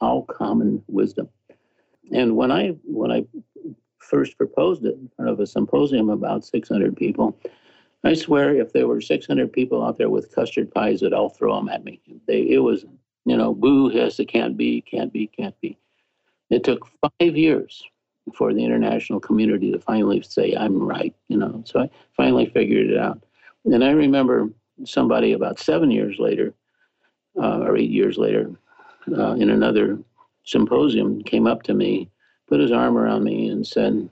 [0.00, 1.28] all common wisdom.
[2.12, 3.26] And when I when I
[3.98, 7.38] first proposed it in front of a symposium about 600 people,
[8.02, 11.54] I swear if there were 600 people out there with custard pies, that all throw
[11.56, 12.00] them at me.
[12.26, 12.84] They, it was
[13.26, 15.78] you know boo hiss it can't be can't be can't be.
[16.48, 17.82] It took five years
[18.34, 21.14] for the international community to finally say I'm right.
[21.28, 23.22] You know, so I finally figured it out.
[23.64, 24.48] And I remember
[24.84, 26.54] somebody about seven years later,
[27.40, 28.50] uh, or eight years later,
[29.16, 29.98] uh, in another
[30.44, 32.10] symposium, came up to me,
[32.48, 34.08] put his arm around me, and said,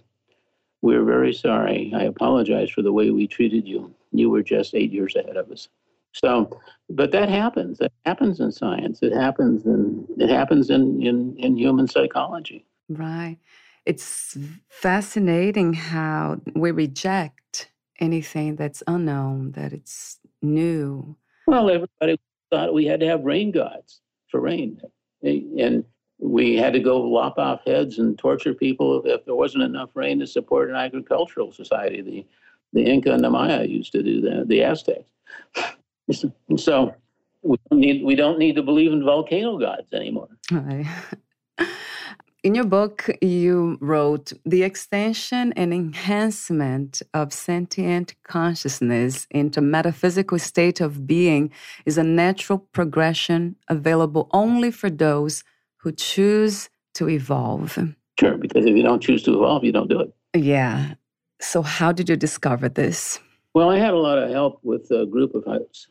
[0.82, 1.92] We're very sorry.
[1.94, 3.94] I apologize for the way we treated you.
[4.12, 5.68] You were just eight years ahead of us.
[6.12, 7.78] So, but that happens.
[7.78, 9.00] That happens in science.
[9.02, 12.64] It happens in it happens in in, in human psychology.
[12.88, 13.38] Right.
[13.84, 14.36] It's
[14.68, 17.70] fascinating how we reject
[18.00, 21.16] anything that's unknown, that it's new?
[21.46, 22.20] Well, everybody
[22.50, 24.80] thought we had to have rain gods for rain.
[25.22, 25.84] And
[26.18, 30.18] we had to go lop off heads and torture people if there wasn't enough rain
[30.20, 32.02] to support an agricultural society.
[32.02, 32.26] The,
[32.72, 35.10] the Inca and the Maya used to do that, the Aztecs.
[36.56, 36.94] so
[37.42, 40.28] we don't need, we don't need to believe in volcano gods anymore.
[42.44, 50.80] In your book, you wrote the extension and enhancement of sentient consciousness into metaphysical state
[50.80, 51.50] of being
[51.84, 55.42] is a natural progression available only for those
[55.78, 57.76] who choose to evolve.
[58.20, 60.14] Sure, because if you don't choose to evolve, you don't do it.
[60.32, 60.94] Yeah.
[61.40, 63.18] So, how did you discover this?
[63.54, 65.42] Well, I had a lot of help with a group of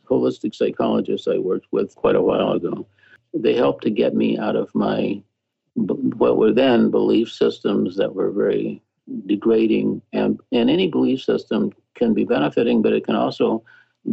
[0.10, 2.88] holistic psychologists I worked with quite a while ago.
[3.34, 5.22] They helped to get me out of my
[5.78, 8.82] what were then belief systems that were very
[9.26, 10.02] degrading.
[10.14, 13.64] And, and any belief system can be benefiting, but it can also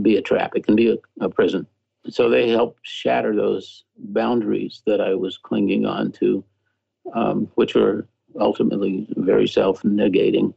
[0.03, 1.67] be a trap, it can be a, a prison.
[2.11, 6.45] So they helped shatter those boundaries that I was clinging on to,
[7.15, 8.07] um, which were
[8.39, 10.53] ultimately very self negating.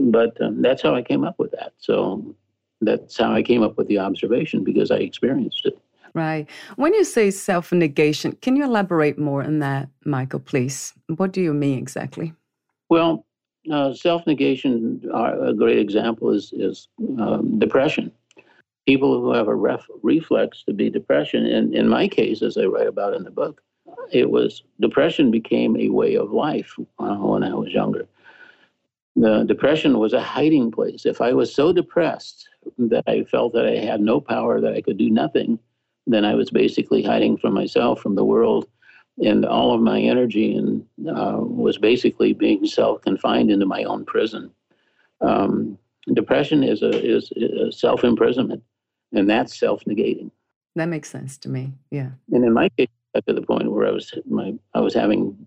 [0.00, 1.72] But um, that's how I came up with that.
[1.76, 2.34] So
[2.80, 5.78] that's how I came up with the observation because I experienced it.
[6.16, 6.48] Right.
[6.76, 10.94] When you say self negation, can you elaborate more on that, Michael, please?
[11.14, 12.32] What do you mean exactly?
[12.88, 13.26] Well,
[13.70, 16.88] uh, self negation, uh, a great example is, is
[17.20, 18.10] um, depression.
[18.86, 22.64] People who have a ref- reflex to be depression, and in my case, as I
[22.64, 23.60] write about in the book,
[24.10, 28.08] it was depression became a way of life uh, when I was younger.
[29.16, 31.04] The depression was a hiding place.
[31.04, 32.48] If I was so depressed
[32.78, 35.58] that I felt that I had no power, that I could do nothing,
[36.06, 38.68] then I was basically hiding from myself, from the world,
[39.18, 44.50] and all of my energy and uh, was basically being self-confined into my own prison.
[45.20, 45.78] Um,
[46.12, 48.62] depression is a is a self-imprisonment,
[49.12, 50.30] and that's self-negating.
[50.76, 51.72] That makes sense to me.
[51.90, 52.10] Yeah.
[52.30, 54.94] And in my case, I got to the point where I was my I was
[54.94, 55.46] having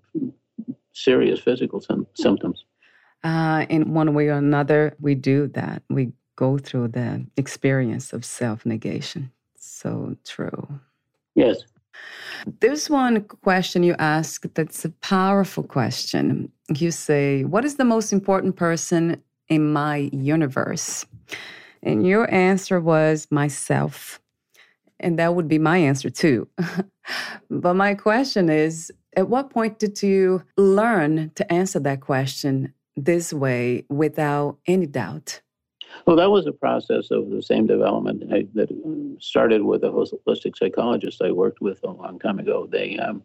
[0.91, 2.65] serious physical sim- symptoms.
[3.24, 5.84] Uh, in one way or another, we do that.
[5.89, 10.80] We go through the experience of self negation so true.
[11.36, 11.63] Yes.
[12.60, 16.52] There's one question you ask that's a powerful question.
[16.74, 21.06] You say, What is the most important person in my universe?
[21.84, 24.19] And your answer was myself.
[25.00, 26.48] And that would be my answer too.
[27.50, 33.34] but my question is At what point did you learn to answer that question this
[33.34, 35.41] way without any doubt?
[36.06, 41.22] Well, that was a process of the same development that started with a holistic psychologist
[41.22, 42.68] I worked with a long time ago.
[42.70, 43.24] They, um,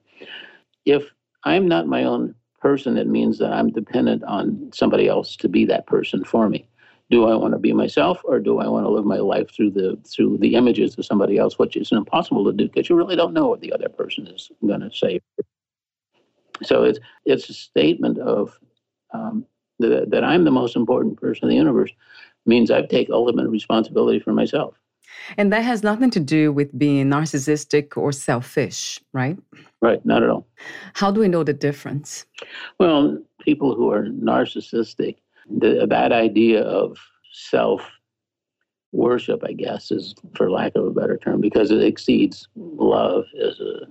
[0.84, 1.10] if
[1.44, 5.64] I'm not my own person, it means that I'm dependent on somebody else to be
[5.66, 6.68] that person for me.
[7.10, 9.72] Do I want to be myself, or do I want to live my life through
[9.72, 13.14] the through the images of somebody else, which is impossible to do because you really
[13.14, 15.20] don't know what the other person is going to say.
[16.62, 18.58] So it's it's a statement of
[19.12, 19.44] um,
[19.80, 21.90] that I'm the most important person in the universe
[22.46, 24.74] means I take ultimate responsibility for myself.
[25.36, 29.38] And that has nothing to do with being narcissistic or selfish, right?
[29.80, 30.46] Right, not at all.
[30.94, 32.26] How do we know the difference?
[32.78, 35.16] Well, people who are narcissistic,
[35.48, 36.98] the, that idea of
[37.32, 37.82] self
[38.92, 43.60] worship, I guess, is for lack of a better term, because it exceeds love as
[43.60, 43.86] a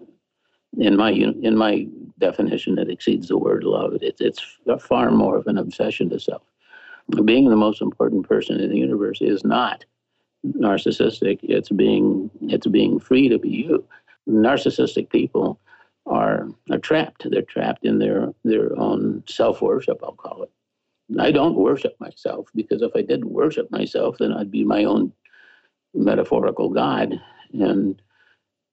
[0.79, 1.87] in my in my
[2.19, 3.93] definition it exceeds the word love.
[4.01, 4.41] It's, it's
[4.79, 6.41] far more of an obsession to self.
[7.25, 9.85] Being the most important person in the universe is not
[10.45, 11.39] narcissistic.
[11.43, 13.85] It's being it's being free to be you.
[14.27, 15.59] Narcissistic people
[16.05, 17.29] are are trapped.
[17.29, 19.99] They're trapped in their their own self worship.
[20.03, 20.51] I'll call it.
[21.19, 25.11] I don't worship myself because if I did worship myself, then I'd be my own
[25.93, 27.19] metaphorical god,
[27.53, 28.01] and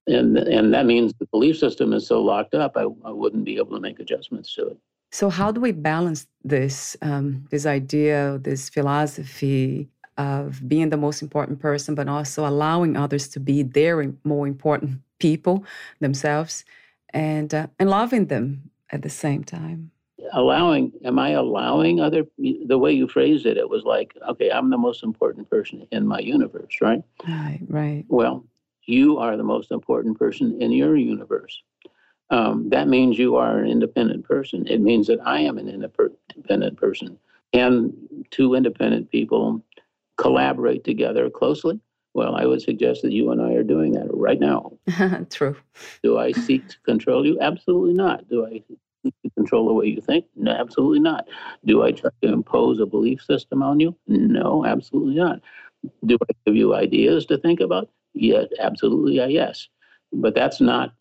[0.06, 3.56] and and that means the belief system is so locked up, I, I wouldn't be
[3.56, 4.78] able to make adjustments to it.
[5.10, 11.22] So how do we balance this um, this idea, this philosophy of being the most
[11.22, 15.64] important person, but also allowing others to be their more important people
[16.00, 16.64] themselves,
[17.10, 19.90] and uh, and loving them at the same time?
[20.32, 22.24] allowing am i allowing other
[22.66, 26.06] the way you phrased it it was like okay i'm the most important person in
[26.06, 27.02] my universe right?
[27.26, 28.04] Right right.
[28.08, 28.44] Well
[28.86, 31.62] you are the most important person in your universe
[32.30, 36.76] um, that means you are an independent person it means that i am an independent
[36.76, 37.18] person
[37.52, 37.92] and
[38.30, 39.62] two independent people
[40.16, 41.80] collaborate together closely
[42.12, 44.72] well, I would suggest that you and I are doing that right now.
[45.30, 45.56] True.
[46.02, 47.38] Do I seek to control you?
[47.40, 48.28] Absolutely not.
[48.28, 48.62] Do I
[49.04, 50.26] to control the way you think?
[50.36, 51.26] No, absolutely not.
[51.64, 53.96] Do I try to impose a belief system on you?
[54.08, 55.40] No, absolutely not.
[56.04, 57.88] Do I give you ideas to think about?
[58.12, 59.68] Yes, absolutely, yes.
[60.12, 60.92] But that's not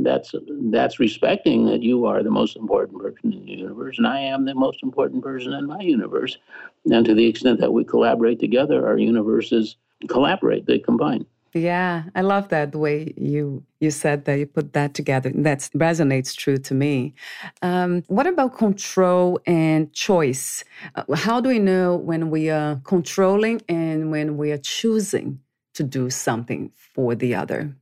[0.00, 0.34] that's
[0.70, 4.44] that's respecting that you are the most important person in the universe and I am
[4.44, 6.38] the most important person in my universe.
[6.86, 9.76] And to the extent that we collaborate together, our universes
[10.08, 11.26] collaborate, they combine.
[11.54, 15.30] Yeah, I love that the way you you said that you put that together.
[15.34, 17.14] That resonates true to me.
[17.60, 20.64] Um, what about control and choice?
[20.94, 25.40] Uh, how do we know when we are controlling and when we are choosing
[25.74, 27.76] to do something for the other?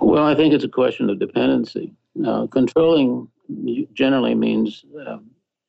[0.00, 1.92] Well, I think it's a question of dependency.
[2.26, 3.28] Uh, controlling
[3.92, 5.18] generally means uh,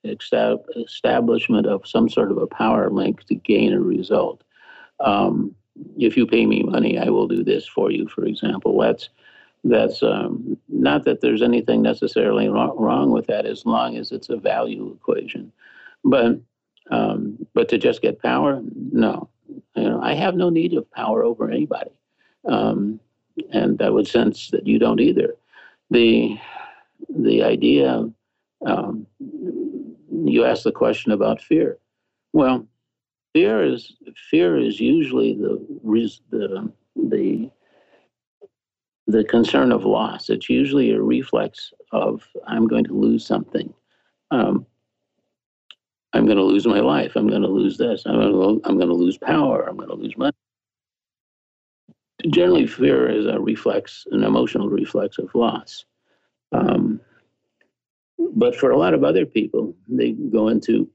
[0.04, 4.44] establishment of some sort of a power link to gain a result.
[5.00, 5.54] Um,
[5.98, 8.78] if you pay me money, I will do this for you, for example.
[8.80, 9.10] That's
[9.64, 14.38] that's um, not that there's anything necessarily wrong with that as long as it's a
[14.38, 15.52] value equation.
[16.04, 16.40] But
[16.90, 18.62] um, but to just get power,
[18.92, 19.30] no.
[19.76, 21.92] You know, I have no need of power over anybody,
[22.46, 23.00] um,
[23.52, 25.36] and I would sense that you don't either.
[25.90, 26.38] The
[27.10, 28.10] the idea
[28.66, 31.78] um, you asked the question about fear.
[32.34, 32.68] Well,
[33.34, 33.96] fear is
[34.30, 35.66] fear is usually the
[36.30, 37.52] the the
[39.08, 40.30] the concern of loss.
[40.30, 43.74] It's usually a reflex of I'm going to lose something.
[44.32, 44.66] Um,
[46.14, 47.14] I'm going to lose my life.
[47.16, 48.04] I'm going to lose this.
[48.06, 49.68] I'm going to, I'm going to lose power.
[49.68, 50.36] I'm going to lose money.
[52.30, 55.86] Generally, fear is a reflex, an emotional reflex of loss.
[56.52, 57.00] Um,
[58.36, 60.90] but for a lot of other people, they go into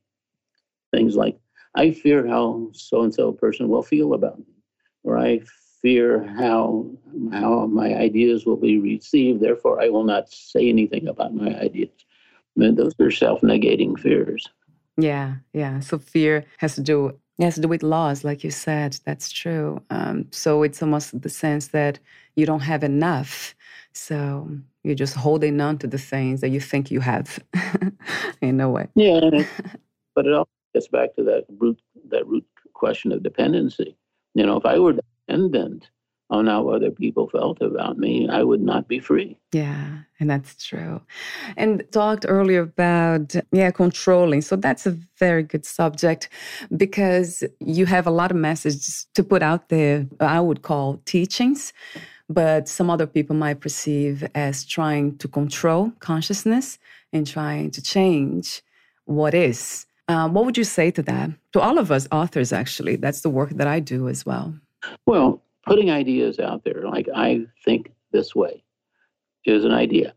[0.92, 1.38] things like
[1.74, 4.46] I fear how so and so person will feel about me,
[5.04, 5.40] or I
[5.82, 6.90] fear how
[7.32, 9.40] how my ideas will be received.
[9.40, 11.90] Therefore, I will not say anything about my ideas.
[12.56, 14.48] And those are self-negating fears.
[14.96, 15.80] Yeah, yeah.
[15.80, 18.98] So fear has to do do with laws, like you said.
[19.04, 19.82] That's true.
[19.90, 21.98] Um, so it's almost the sense that
[22.34, 23.54] you don't have enough.
[23.92, 24.48] So
[24.84, 27.38] you're just holding on to the things that you think you have,
[28.40, 28.88] in a way.
[28.94, 29.30] Yeah,
[30.14, 31.80] but it also gets back to that root
[32.10, 33.96] that root question of dependency.
[34.34, 34.94] You know, if I were
[35.26, 35.90] dependent
[36.28, 39.38] on how other people felt about me, I would not be free.
[39.52, 41.00] Yeah, and that's true.
[41.56, 44.42] And talked earlier about yeah, controlling.
[44.42, 46.28] So that's a very good subject
[46.76, 50.06] because you have a lot of messages to put out there.
[50.20, 51.72] I would call teachings,
[52.28, 56.78] but some other people might perceive as trying to control consciousness
[57.12, 58.62] and trying to change
[59.04, 59.86] what is.
[60.08, 61.30] Um, what would you say to that?
[61.52, 64.54] To all of us authors, actually, that's the work that I do as well.
[65.06, 68.62] Well, putting ideas out there, like I think this way,
[69.44, 70.14] is an idea.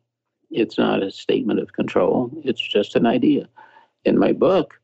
[0.52, 3.50] It's not a statement of control, it's just an idea.
[4.06, 4.80] In my book,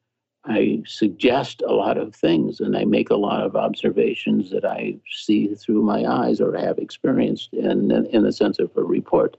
[0.46, 4.98] I suggest a lot of things and I make a lot of observations that I
[5.10, 9.38] see through my eyes or have experienced in, in the sense of a report.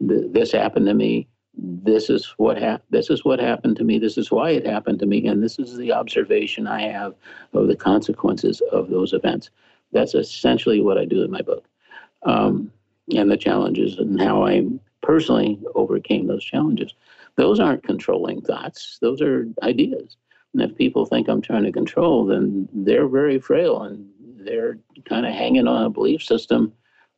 [0.00, 4.18] This happened to me this is what happened this is what happened to me this
[4.18, 7.14] is why it happened to me and this is the observation i have
[7.52, 9.50] of the consequences of those events
[9.94, 11.64] that's essentially what i do in my book.
[12.24, 12.70] Um,
[13.14, 14.64] and the challenges and how i
[15.02, 16.94] personally overcame those challenges.
[17.36, 18.98] Those aren't controlling thoughts.
[19.02, 20.16] Those are ideas.
[20.52, 24.08] And if people think i'm trying to control then they're very frail and
[24.44, 24.78] they're
[25.08, 26.72] kind of hanging on a belief system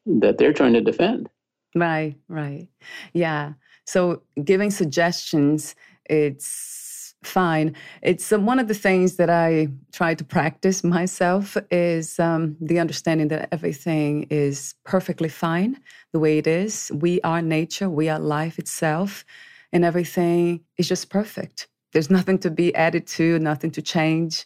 [0.07, 1.29] that they're trying to defend.
[1.75, 2.69] Right, right.
[3.13, 3.53] Yeah.
[3.85, 5.75] So giving suggestions,
[6.09, 6.86] it's
[7.23, 7.75] fine.
[8.03, 12.79] It's uh, one of the things that I try to practice myself is um, the
[12.79, 15.81] understanding that everything is perfectly fine
[16.13, 16.91] the way it is.
[16.95, 19.25] We are nature, we are life itself,
[19.73, 21.69] and everything is just perfect.
[21.93, 24.45] There's nothing to be added to, nothing to change.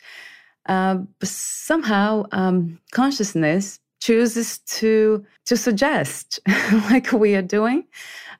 [0.66, 6.38] Uh, but somehow, um, consciousness chooses to to suggest,
[6.90, 7.84] like we are doing,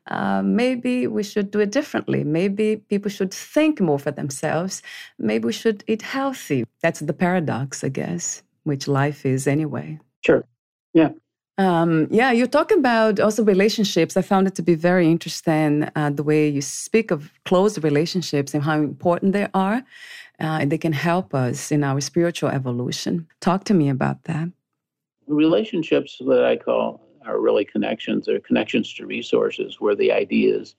[0.06, 2.24] uh, maybe we should do it differently.
[2.24, 4.82] Maybe people should think more for themselves.
[5.18, 6.64] Maybe we should eat healthy.
[6.82, 9.98] That's the paradox, I guess, which life is anyway.
[10.24, 10.44] Sure.
[10.94, 11.10] Yeah.
[11.58, 14.16] Um, yeah, you talk about also relationships.
[14.16, 18.54] I found it to be very interesting uh, the way you speak of close relationships
[18.54, 19.82] and how important they are.
[20.40, 23.26] Uh, and they can help us in our spiritual evolution.
[23.40, 24.48] Talk to me about that
[25.30, 28.26] relationships that I call are really connections.
[28.26, 30.74] They're connections to resources where the ideas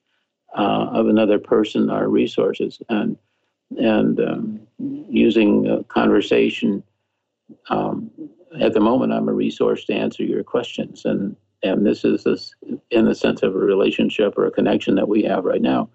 [0.57, 3.17] uh, of another person are resources, and
[3.77, 6.83] and um, using conversation.
[7.69, 8.11] Um,
[8.59, 12.53] at the moment, I'm a resource to answer your questions, and and this is this
[12.89, 15.89] in the sense of a relationship or a connection that we have right now.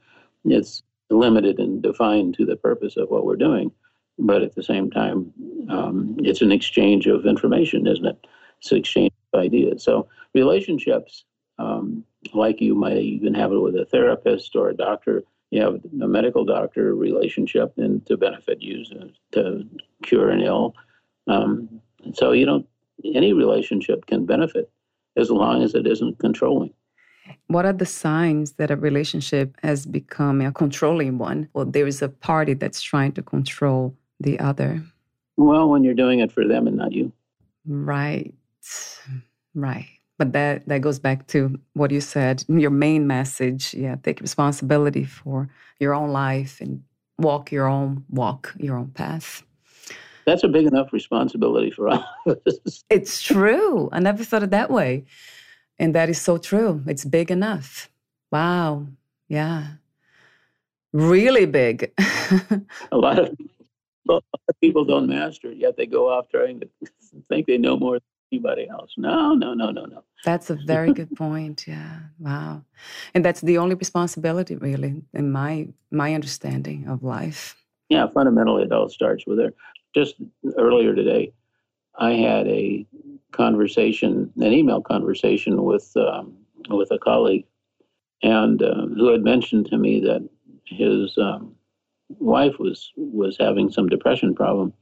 [0.44, 3.70] It's limited and defined to the purpose of what we're doing,
[4.18, 5.32] but at the same time,
[5.68, 8.26] um, it's an exchange of information, isn't it?
[8.62, 9.82] to exchange of ideas.
[9.82, 11.24] So relationships,
[11.58, 15.80] um, like you might even have it with a therapist or a doctor, you have
[16.02, 18.84] a medical doctor relationship and to benefit you
[19.32, 19.64] to
[20.02, 20.74] cure an ill.
[21.28, 21.80] Um,
[22.14, 22.66] so you don't
[23.04, 24.70] any relationship can benefit
[25.16, 26.72] as long as it isn't controlling.
[27.48, 31.48] What are the signs that a relationship has become a controlling one?
[31.54, 34.82] Well, there is a party that's trying to control the other.
[35.36, 37.12] Well, when you're doing it for them and not you.
[37.66, 38.32] Right.
[39.54, 39.95] Right.
[40.18, 43.74] But that, that goes back to what you said, your main message.
[43.74, 45.48] Yeah, take responsibility for
[45.78, 46.82] your own life and
[47.18, 49.42] walk your own walk, your own path.
[50.26, 52.84] That's a big enough responsibility for all of us.
[52.90, 53.88] It's true.
[53.92, 55.04] I never thought it that way.
[55.78, 56.82] And that is so true.
[56.86, 57.90] It's big enough.
[58.32, 58.86] Wow.
[59.28, 59.66] Yeah.
[60.92, 61.92] Really big.
[62.92, 63.36] a lot of
[64.60, 66.68] people don't master it, yet they go off trying to
[67.28, 68.00] think they know more
[68.32, 68.92] anybody else.
[68.96, 70.02] No, no, no, no, no.
[70.24, 71.66] That's a very good point.
[71.66, 72.00] Yeah.
[72.18, 72.62] Wow.
[73.14, 77.56] And that's the only responsibility really in my my understanding of life.
[77.88, 79.52] Yeah, fundamentally it all starts with her.
[79.94, 80.16] Just
[80.58, 81.32] earlier today,
[81.98, 82.86] I had a
[83.32, 86.36] conversation, an email conversation with um,
[86.68, 87.46] with a colleague,
[88.22, 90.28] and uh, who had mentioned to me that
[90.66, 91.54] his um,
[92.18, 94.72] wife was was having some depression problem,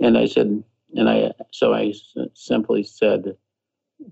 [0.00, 0.62] and I said,
[0.96, 1.92] and I so I
[2.34, 3.36] simply said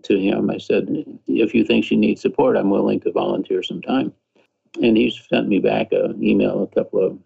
[0.02, 0.88] to him, I said,
[1.26, 4.12] if you think she needs support, I'm willing to volunteer some time.
[4.82, 7.18] And he sent me back an email a couple of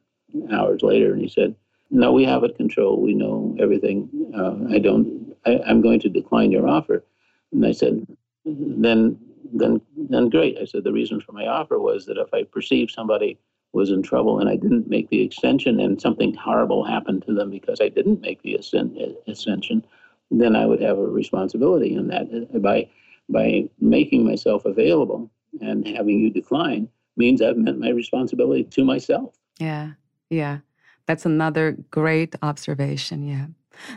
[0.53, 1.55] hours later, and he said,
[1.91, 3.03] no, we have it controlled.
[3.03, 4.09] We know everything.
[4.37, 5.35] Uh, I don't.
[5.45, 7.05] I, I'm going to decline your offer.
[7.53, 8.07] And I said,
[8.45, 9.19] then,
[9.53, 10.59] then, then, great.
[10.59, 13.39] I said the reason for my offer was that if I perceive somebody
[13.73, 17.51] was in trouble and I didn't make the extension and something horrible happened to them
[17.51, 19.85] because I didn't make the ascension,
[20.31, 22.49] then I would have a responsibility in that.
[22.55, 22.89] Uh, by
[23.29, 29.35] by making myself available and having you decline means I've met my responsibility to myself.
[29.59, 29.93] Yeah,
[30.31, 30.59] yeah.
[31.07, 33.27] That's another great observation.
[33.27, 33.47] Yeah.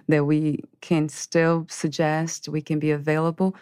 [0.07, 3.55] That we can still suggest, we can be available,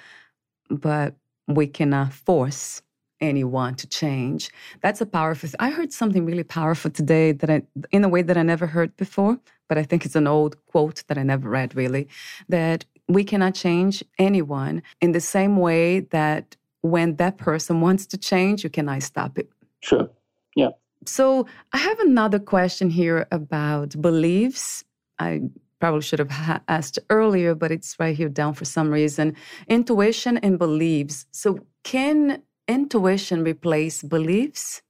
[0.69, 1.15] but
[1.47, 2.81] we cannot force
[3.21, 4.51] anyone to change.
[4.81, 5.49] That's a powerful.
[5.59, 8.95] I heard something really powerful today that I, in a way that I never heard
[8.97, 12.07] before, but I think it's an old quote that I never read really.
[12.49, 18.17] That we cannot change anyone in the same way that when that person wants to
[18.17, 19.49] change, you cannot stop it.
[19.81, 20.09] Sure.
[20.55, 20.69] Yeah.
[21.05, 24.83] So I have another question here about beliefs.
[25.19, 25.41] I
[25.79, 29.35] probably should have ha- asked earlier, but it's right here down for some reason.
[29.67, 31.25] Intuition and beliefs.
[31.31, 34.81] So can intuition replace beliefs?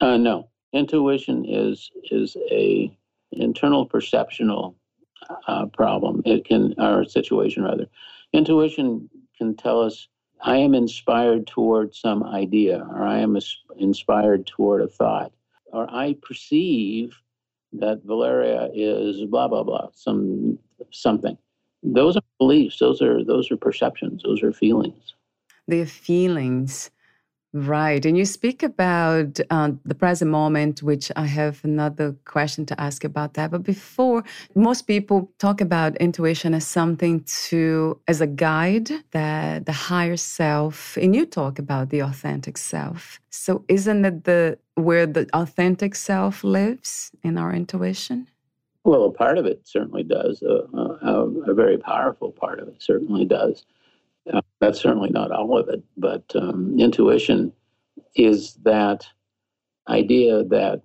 [0.00, 0.48] Uh, no.
[0.72, 2.94] Intuition is is a
[3.32, 4.76] internal perceptual
[5.48, 6.22] uh, problem.
[6.24, 7.86] It can or situation rather.
[8.32, 9.08] Intuition
[9.38, 10.08] can tell us
[10.42, 13.38] I am inspired toward some idea, or I am
[13.78, 15.32] inspired toward a thought,
[15.66, 17.16] or I perceive
[17.72, 20.58] that Valeria is blah blah blah, some
[20.90, 21.38] something.
[21.82, 22.78] Those are beliefs.
[22.78, 24.22] Those are those are perceptions.
[24.22, 25.14] Those are feelings.
[25.66, 26.90] They're feelings.
[27.56, 28.04] Right.
[28.04, 33.02] And you speak about uh, the present moment, which I have another question to ask
[33.02, 33.50] about that.
[33.50, 39.72] But before, most people talk about intuition as something to, as a guide, that the
[39.72, 43.20] higher self, and you talk about the authentic self.
[43.30, 48.28] So isn't it the where the authentic self lives in our intuition?
[48.84, 50.42] Well, a part of it certainly does.
[50.42, 53.64] Uh, uh, a very powerful part of it certainly does.
[54.60, 57.52] That's certainly not all of it, but um, intuition
[58.14, 59.06] is that
[59.88, 60.82] idea that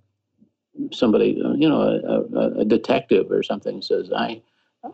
[0.92, 4.42] somebody, you know, a, a, detective or something says, "I,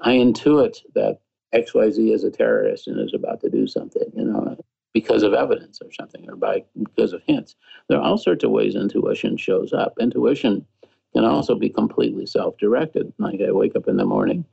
[0.02, 1.20] I intuit that
[1.54, 4.58] X Y Z is a terrorist and is about to do something," you know,
[4.94, 7.56] because of evidence or something, or by because of hints.
[7.90, 9.96] There are all sorts of ways intuition shows up.
[10.00, 10.66] Intuition
[11.14, 13.12] can also be completely self-directed.
[13.18, 14.46] Like I wake up in the morning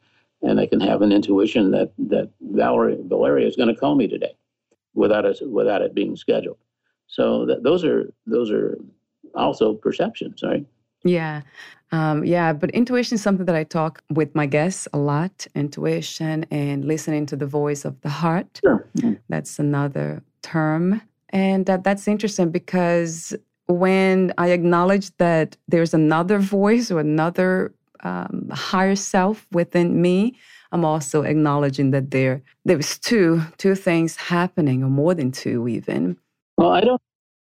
[0.45, 4.07] and I can have an intuition that that Valerie Valeria is going to call me
[4.07, 4.34] today,
[4.95, 6.59] without it without it being scheduled.
[7.07, 8.78] So that, those are those are
[9.34, 10.64] also perceptions, right?
[11.05, 11.42] Yeah.
[11.92, 15.47] Um, yeah, but intuition is something that I talk with my guests a lot.
[15.55, 18.61] Intuition and listening to the voice of the heart.
[18.64, 18.88] Sure.
[19.28, 21.03] That's another term.
[21.28, 23.34] And that, that's interesting because
[23.66, 27.72] when I acknowledge that there's another voice or another
[28.05, 30.36] um, higher self within me,
[30.72, 36.16] I'm also acknowledging that there there's two two things happening, or more than two even.
[36.59, 37.00] Well, I don't.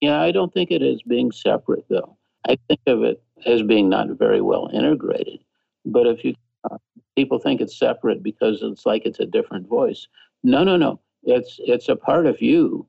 [0.02, 2.18] Yeah, I don't think it is being separate though.
[2.48, 5.40] I think of it as being not very well integrated.
[5.86, 6.36] But if you
[6.70, 6.78] uh,
[7.16, 10.08] people think it's separate because it's like it's a different voice.
[10.44, 11.00] No, no, no.
[11.24, 12.88] It's it's a part of you.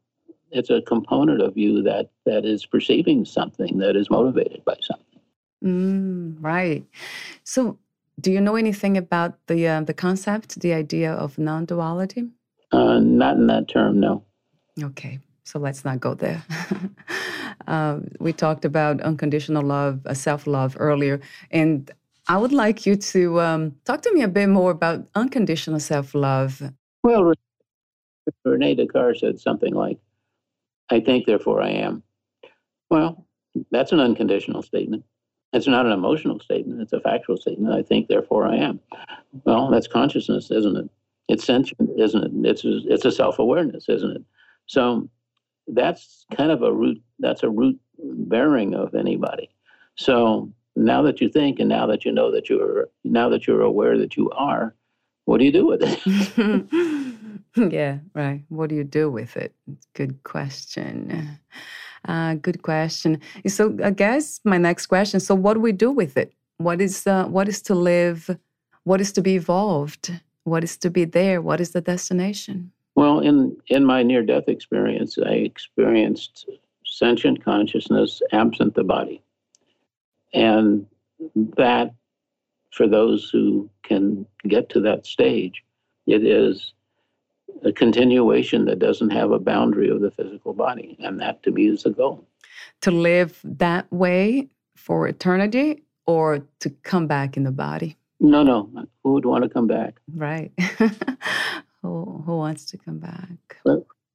[0.50, 5.11] It's a component of you that that is perceiving something that is motivated by something.
[5.62, 6.84] Mm, right.
[7.44, 7.78] So,
[8.20, 12.30] do you know anything about the uh, the concept, the idea of non-duality?
[12.72, 14.24] Uh, not in that term, no.
[14.82, 16.42] Okay, so let's not go there.
[17.66, 21.90] uh, we talked about unconditional love, uh, self-love earlier, and
[22.28, 26.62] I would like you to um, talk to me a bit more about unconditional self-love.
[27.04, 27.32] Well,
[28.44, 29.98] Rene Descartes said something like,
[30.90, 32.02] "I think, therefore I am."
[32.90, 33.26] Well,
[33.70, 35.04] that's an unconditional statement.
[35.52, 37.74] It's not an emotional statement, it's a factual statement.
[37.74, 38.80] I think, therefore I am.
[39.44, 40.90] Well, that's consciousness, isn't it?
[41.28, 42.50] It's sentient, isn't it?
[42.50, 44.22] It's a, it's a self awareness, isn't it?
[44.66, 45.08] So
[45.68, 49.50] that's kind of a root, that's a root bearing of anybody.
[49.96, 53.60] So now that you think and now that you know that you're, now that you're
[53.62, 54.74] aware that you are,
[55.24, 57.32] what do you do with it?
[57.72, 58.42] yeah, right.
[58.48, 59.54] What do you do with it?
[59.94, 61.38] Good question.
[62.06, 63.20] Uh, good question.
[63.46, 65.20] So I guess my next question.
[65.20, 66.32] So what do we do with it?
[66.58, 68.36] What is uh, what is to live?
[68.84, 70.10] What is to be evolved?
[70.44, 71.40] What is to be there?
[71.40, 72.72] What is the destination?
[72.94, 76.48] Well, in in my near death experience, I experienced
[76.84, 79.22] sentient consciousness absent the body,
[80.34, 80.86] and
[81.56, 81.94] that
[82.72, 85.62] for those who can get to that stage,
[86.06, 86.72] it is
[87.64, 90.96] a continuation that doesn't have a boundary of the physical body.
[91.00, 92.26] And that to me is the goal.
[92.82, 97.96] To live that way for eternity or to come back in the body?
[98.20, 98.68] No, no.
[99.02, 100.00] Who would want to come back?
[100.14, 100.52] Right.
[101.82, 103.58] who, who wants to come back?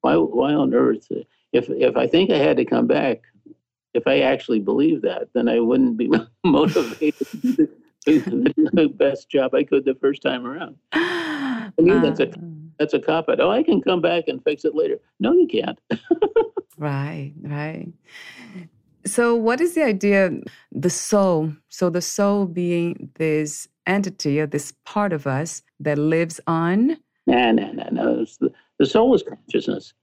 [0.01, 1.07] Why, why on earth?
[1.53, 3.21] If, if I think I had to come back,
[3.93, 6.09] if I actually believe that, then I wouldn't be
[6.43, 7.69] motivated to
[8.05, 8.19] do
[8.73, 10.77] the best job I could the first time around.
[10.93, 12.35] I mean, that's a uh,
[12.80, 13.39] that's a cop out.
[13.39, 14.99] Oh, I can come back and fix it later.
[15.19, 15.80] No, you can't.
[16.78, 17.88] right, right.
[19.05, 20.32] So, what is the idea,
[20.71, 21.53] the soul?
[21.69, 26.97] So, the soul being this entity or this part of us that lives on?
[27.25, 28.25] No, no, no, no.
[28.39, 29.93] The, the, soul is consciousness.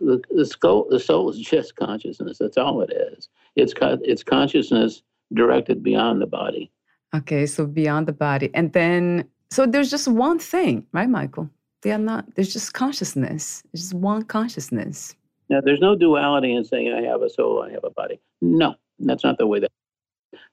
[0.00, 2.38] The, the, soul, the soul is just consciousness.
[2.38, 3.28] That's all it is.
[3.56, 5.02] It's, it's consciousness
[5.34, 6.70] directed beyond the body.
[7.14, 8.50] Okay, so beyond the body.
[8.54, 11.50] And then, so there's just one thing, right, Michael?
[11.82, 13.62] They are not there's just consciousness.
[13.72, 15.14] It's just one consciousness.
[15.48, 18.20] Now there's no duality in saying i have a soul i have a body.
[18.40, 19.70] No that's not the way that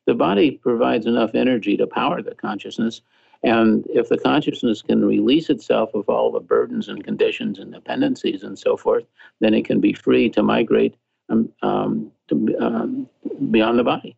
[0.05, 3.01] the body provides enough energy to power the consciousness
[3.41, 8.43] and if the consciousness can release itself of all the burdens and conditions and dependencies
[8.43, 9.05] and so forth
[9.39, 10.95] then it can be free to migrate
[11.29, 13.09] um, um, to, um,
[13.49, 14.15] beyond the body.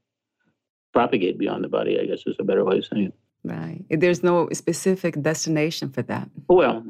[0.92, 3.14] Propagate beyond the body i guess is a better way of saying it.
[3.46, 3.86] Right.
[3.92, 6.30] There's no specific destination for that.
[6.48, 6.84] Well,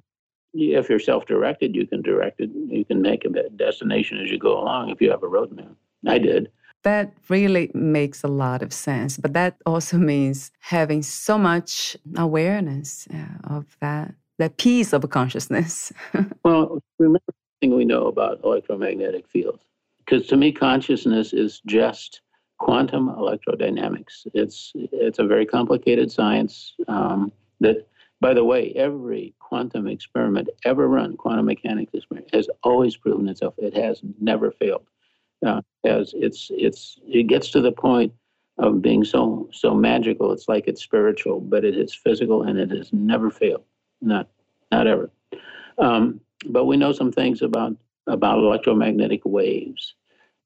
[0.56, 2.50] if you're self-directed, you can direct it.
[2.54, 5.76] You can make a destination as you go along if you have a roadmap.
[6.08, 6.52] I did.
[6.84, 9.18] That really makes a lot of sense.
[9.18, 13.08] But that also means having so much awareness
[13.44, 15.94] of that that piece of consciousness.
[16.44, 17.22] well, remember
[17.62, 19.64] thing we know about electromagnetic fields.
[20.00, 22.22] because to me, consciousness is just
[22.60, 24.28] quantum electrodynamics.
[24.34, 27.88] It's it's a very complicated science um, that,
[28.22, 33.54] by the way, every quantum experiment ever run, quantum mechanics experiment, has always proven itself.
[33.58, 34.88] It has never failed.
[35.46, 38.14] Uh, as it's it's it gets to the point
[38.58, 40.32] of being so so magical.
[40.32, 43.64] It's like it's spiritual, but it is physical, and it has never failed.
[44.02, 44.30] Not
[44.72, 45.12] not ever.
[45.78, 47.76] Um, but we know some things about
[48.08, 49.96] about electromagnetic waves.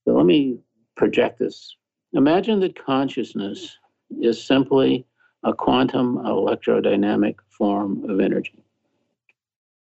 [0.06, 0.58] So let me
[0.98, 1.76] project this.
[2.14, 3.78] Imagine that consciousness
[4.20, 5.06] is simply
[5.44, 8.64] a quantum electrodynamic form of energy,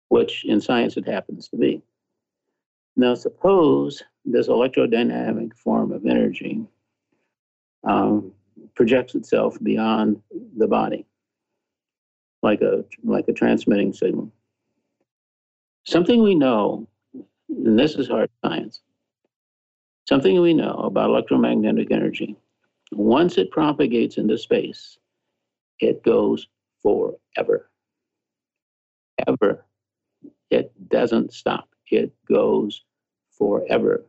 [0.10, 1.84] which in science it happens to be.
[2.96, 6.66] Now, suppose this electrodynamic form of energy
[7.84, 8.32] um,
[8.76, 10.20] projects itself beyond
[10.58, 11.06] the body,
[12.42, 14.32] like a like a transmitting signal.
[15.86, 16.88] Something we know,
[17.50, 18.82] and this is hard science.
[20.10, 22.36] Something we know about electromagnetic energy.
[22.92, 24.98] Once it propagates into space,
[25.80, 26.48] it goes
[26.88, 27.70] forever.
[29.28, 29.66] Ever.
[30.50, 31.68] It doesn't stop.
[31.92, 32.84] It goes
[33.32, 34.06] forever.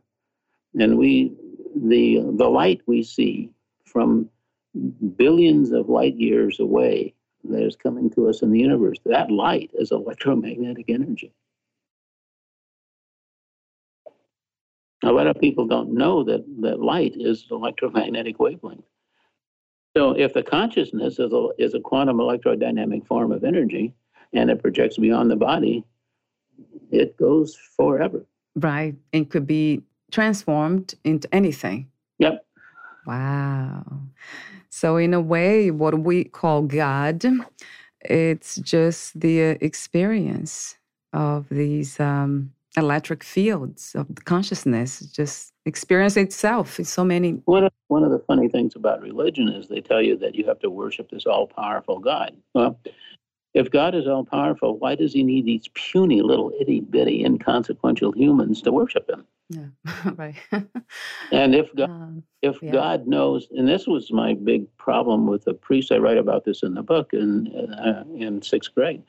[0.79, 1.33] And we
[1.75, 3.49] the the light we see
[3.85, 4.29] from
[5.17, 7.13] billions of light years away
[7.49, 11.33] that is coming to us in the universe, that light is electromagnetic energy.
[15.03, 18.88] A lot of people don't know that, that light is electromagnetic wavelength.
[19.95, 23.93] So if the consciousness is a, is a quantum electrodynamic form of energy
[24.33, 25.83] and it projects beyond the body,
[26.91, 28.25] it goes forever.
[28.55, 28.95] Right.
[29.13, 29.81] And could be
[30.11, 31.89] transformed into anything.
[32.19, 32.45] Yep.
[33.05, 33.85] Wow.
[34.69, 37.23] So, in a way, what we call God,
[38.01, 40.77] it's just the uh, experience
[41.13, 47.33] of these um, electric fields of consciousness, just experience itself in so many.
[47.45, 50.45] One of, one of the funny things about religion is they tell you that you
[50.45, 52.35] have to worship this all powerful God.
[52.53, 52.79] Well,
[53.53, 58.11] if God is all powerful, why does he need these puny little itty bitty inconsequential
[58.11, 59.25] humans to worship him?
[59.49, 60.35] Yeah, right.
[61.31, 62.71] and if God, um, if yeah.
[62.71, 66.61] God knows, and this was my big problem with the priest, I write about this
[66.61, 69.01] in the book in uh, in sixth grade.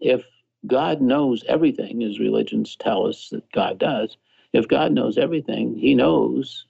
[0.00, 0.24] If
[0.66, 4.16] God knows everything, as religions tell us that God does,
[4.52, 6.66] if God knows everything, He knows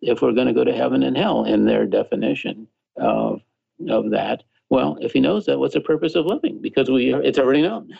[0.00, 2.66] if we're going to go to heaven and hell in their definition
[2.96, 3.40] of
[3.88, 4.42] of that.
[4.68, 6.60] Well, if he knows that, what's the purpose of living?
[6.60, 7.96] Because we are, it's already known.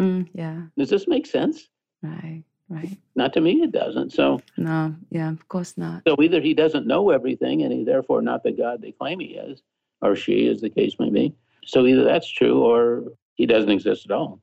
[0.00, 0.62] Mm, yeah.
[0.76, 1.68] Does this make sense?
[2.02, 2.44] Right.
[2.68, 2.96] Right.
[3.16, 4.12] Not to me, it doesn't.
[4.12, 6.02] So no, yeah, of course not.
[6.06, 9.34] So either he doesn't know everything, and he's therefore not the God they claim he
[9.34, 9.60] is,
[10.00, 11.34] or she, as the case may be.
[11.66, 14.40] So either that's true, or he doesn't exist at all.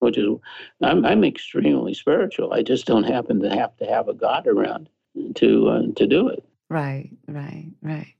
[0.00, 0.28] Which is,
[0.82, 2.52] I'm I'm extremely spiritual.
[2.52, 4.88] I just don't happen to have to have a God around
[5.36, 6.44] to uh, to do it.
[6.70, 7.10] Right.
[7.26, 7.70] Right.
[7.82, 8.14] Right.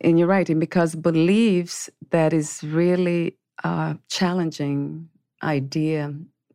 [0.00, 0.48] And you're right.
[0.48, 5.08] And because beliefs, that is really a challenging
[5.42, 6.14] idea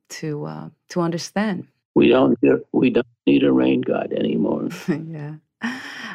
[0.10, 1.68] to uh, to understand.
[1.96, 2.38] We don't
[2.72, 4.70] we don't need a rain god anymore.
[4.88, 5.36] yeah.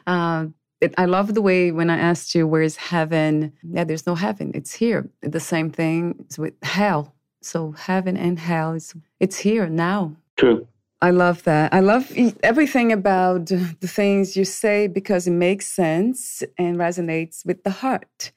[0.07, 0.47] Uh,
[0.81, 3.53] it, I love the way when I asked you, where's heaven?
[3.63, 4.53] Yeah, there's no heaven.
[4.55, 5.09] It's here.
[5.21, 7.15] The same thing is with hell.
[7.43, 10.17] So heaven and hell is it's here now.
[10.37, 10.67] True.
[11.03, 11.73] I love that.
[11.73, 12.13] I love
[12.43, 18.33] everything about the things you say because it makes sense and resonates with the heart,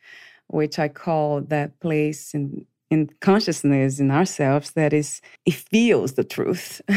[0.47, 6.23] which I call that place in in consciousness in ourselves that is it feels the
[6.23, 6.81] truth.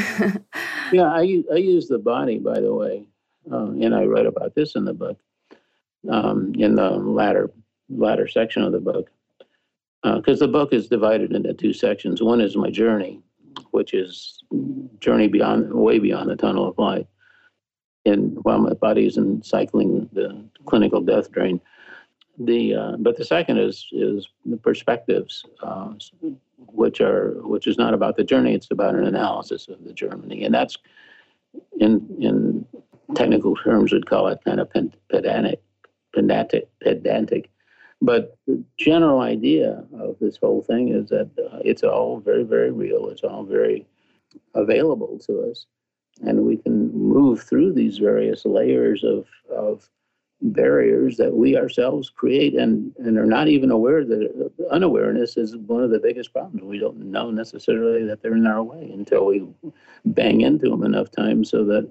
[0.92, 3.04] yeah, I I use the body, by the way,
[3.50, 5.18] uh, and I write about this in the book,
[6.08, 7.50] um, in the latter
[7.88, 9.10] latter section of the book,
[10.14, 12.22] because uh, the book is divided into two sections.
[12.22, 13.20] One is my journey,
[13.72, 14.38] which is
[15.00, 17.06] journey beyond, way beyond the tunnel of light.
[18.04, 21.60] And while my body is in cycling the clinical death drain,
[22.38, 25.94] the uh, but the second is is the perspectives, uh,
[26.58, 30.44] which are which is not about the journey; it's about an analysis of the journey,
[30.44, 30.76] and that's
[31.80, 32.66] in in
[33.14, 34.70] technical terms would call it kind of
[35.08, 35.62] pedantic,
[36.12, 37.50] pedantic, pedantic
[38.00, 42.70] but the general idea of this whole thing is that uh, it's all very, very
[42.70, 43.08] real.
[43.08, 43.86] It's all very
[44.54, 45.66] available to us.
[46.22, 49.88] And we can move through these various layers of, of
[50.42, 55.82] barriers that we ourselves create and, and are not even aware that unawareness is one
[55.82, 56.62] of the biggest problems.
[56.62, 59.46] We don't know necessarily that they're in our way until we
[60.04, 61.90] bang into them enough times so that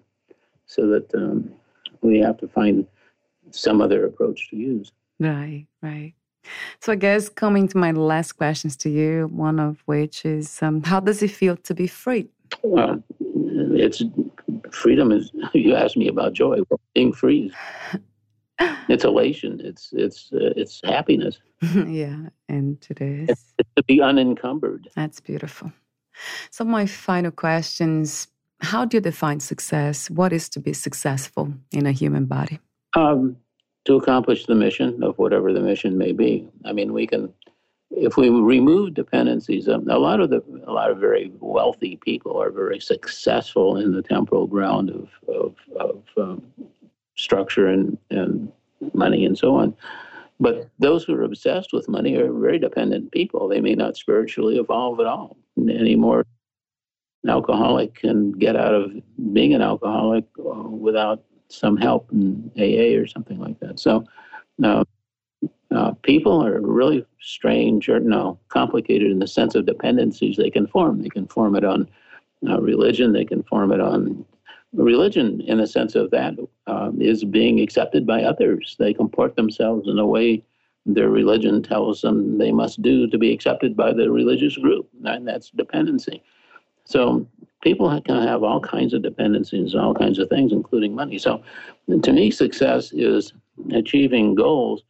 [0.67, 1.51] so that um,
[2.01, 2.87] we have to find
[3.51, 4.91] some other approach to use.
[5.19, 6.13] Right, right.
[6.81, 10.83] So I guess coming to my last questions to you, one of which is um,
[10.83, 12.29] how does it feel to be free?
[12.63, 14.03] Well, it's
[14.71, 15.31] freedom is.
[15.53, 16.59] You asked me about joy.
[16.69, 17.51] Well, being free.
[18.89, 19.61] It's elation.
[19.63, 21.39] It's it's uh, it's happiness.
[21.87, 23.29] yeah, and it is.
[23.29, 24.89] It's, it's to be unencumbered.
[24.95, 25.71] That's beautiful.
[26.51, 28.27] So my final questions:
[28.61, 30.09] How do you define success?
[30.09, 32.59] What is to be successful in a human body?
[32.95, 33.37] Um,
[33.85, 36.47] to accomplish the mission of whatever the mission may be.
[36.65, 37.33] I mean, we can
[37.91, 42.41] if we remove dependencies, um, a lot of the a lot of very wealthy people
[42.41, 46.43] are very successful in the temporal ground of of, of um,
[47.15, 48.51] structure and and
[48.93, 49.75] money and so on.
[50.39, 53.47] But those who are obsessed with money are very dependent people.
[53.47, 56.25] They may not spiritually evolve at all anymore.
[57.23, 58.91] An alcoholic can get out of
[59.31, 63.79] being an alcoholic uh, without some help in AA or something like that.
[63.79, 64.05] So,
[64.63, 64.83] uh,
[65.71, 70.67] uh, people are really strange or no complicated in the sense of dependencies they can
[70.67, 71.01] form.
[71.01, 71.89] They can form it on
[72.47, 73.11] uh, religion.
[73.11, 74.25] They can form it on
[74.73, 76.33] religion in the sense of that
[76.67, 78.75] uh, is being accepted by others.
[78.79, 80.43] They comport themselves in a way
[80.85, 85.27] their religion tells them they must do to be accepted by the religious group, and
[85.27, 86.21] that's dependency.
[86.85, 87.27] So
[87.61, 91.17] people can have all kinds of dependencies, all kinds of things, including money.
[91.17, 91.43] So
[92.01, 93.33] to me, success is
[93.71, 94.83] achieving goals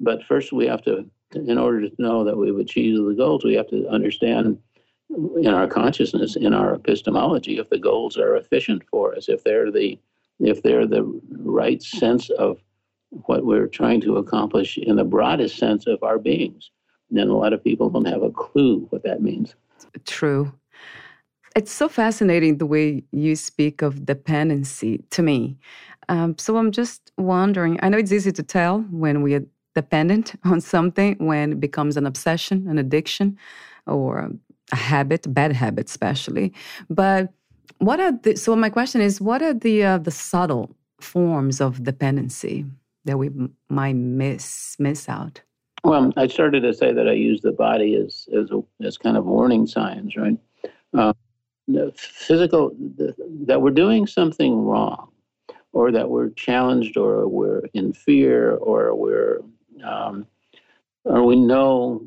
[0.00, 3.54] but first, we have to, in order to know that we've achieved the goals, we
[3.54, 4.58] have to understand
[5.10, 9.70] in our consciousness, in our epistemology, if the goals are efficient for us, if they're
[9.70, 9.98] the
[10.40, 12.58] if they're the right sense of
[13.10, 16.72] what we're trying to accomplish in the broadest sense of our beings.
[17.10, 19.54] Then a lot of people don't have a clue what that means.
[20.04, 20.52] True.
[21.54, 25.56] It's so fascinating the way you speak of dependency to me.
[26.08, 27.78] Um, so I'm just wondering.
[27.82, 29.44] I know it's easy to tell when we are
[29.74, 33.38] dependent on something when it becomes an obsession, an addiction,
[33.86, 34.30] or
[34.72, 36.52] a habit, bad habit, especially.
[36.90, 37.32] But
[37.78, 41.84] what are the, so my question is, what are the uh, the subtle forms of
[41.84, 42.64] dependency
[43.04, 45.40] that we m- might miss miss out?
[45.84, 49.16] Well, I started to say that I use the body as as a, as kind
[49.16, 50.38] of warning signs, right?
[50.92, 51.14] The
[51.96, 52.74] physical
[53.46, 55.10] that we're doing something wrong,
[55.72, 59.40] or that we're challenged, or we're in fear, or we're
[59.84, 60.26] um,
[61.04, 62.04] or we know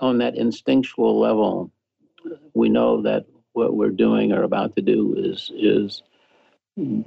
[0.00, 1.70] on that instinctual level,
[2.54, 6.02] we know that what we're doing or about to do is is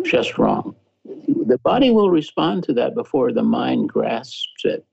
[0.03, 0.75] just wrong.
[1.05, 4.85] The body will respond to that before the mind grasps it.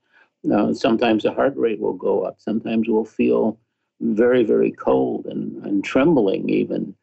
[0.50, 2.36] Uh, sometimes the heart rate will go up.
[2.38, 3.58] Sometimes we'll feel
[4.00, 6.94] very, very cold and, and trembling even.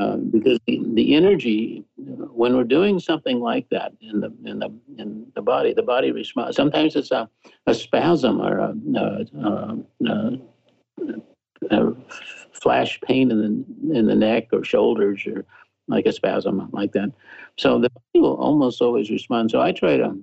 [0.00, 4.68] Um, because the, the energy when we're doing something like that in the in the
[4.98, 6.56] in the body, the body responds.
[6.56, 7.28] Sometimes it's a,
[7.68, 9.78] a spasm or a, a,
[10.08, 10.38] a,
[11.70, 11.96] a
[12.52, 15.44] flash pain in the in the neck or shoulders or
[15.86, 17.12] like a spasm like that.
[17.56, 19.52] So the body will almost always respond.
[19.52, 20.18] So I try to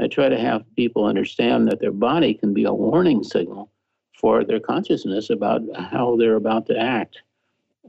[0.00, 3.70] I try to have people understand that their body can be a warning signal
[4.16, 7.20] for their consciousness about how they're about to act.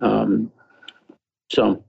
[0.02, 0.52] Um,
[1.50, 1.84] so,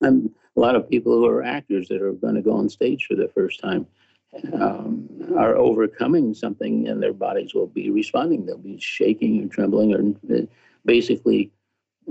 [0.00, 3.06] and a lot of people who are actors that are going to go on stage
[3.06, 3.86] for the first time
[4.54, 8.46] um, are overcoming something, and their bodies will be responding.
[8.46, 10.46] They'll be shaking or trembling, or
[10.84, 11.50] basically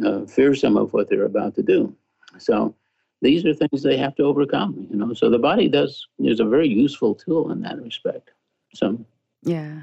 [0.06, 1.96] uh, fearsome of what they're about to do.
[2.38, 2.76] So,
[3.22, 4.88] these are things they have to overcome.
[4.90, 8.32] You know, so the body does is a very useful tool in that respect.
[8.74, 9.04] So,
[9.44, 9.82] yeah,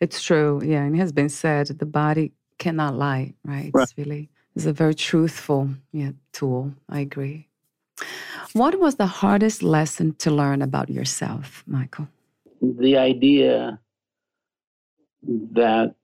[0.00, 0.60] it's true.
[0.64, 3.34] Yeah, and it has been said the body cannot lie.
[3.44, 3.70] Right?
[3.72, 3.82] right.
[3.84, 6.72] It's really it's a very truthful yeah, tool.
[6.88, 7.48] I agree.
[8.54, 12.08] What was the hardest lesson to learn about yourself, Michael?
[12.60, 13.78] The idea
[15.52, 15.94] that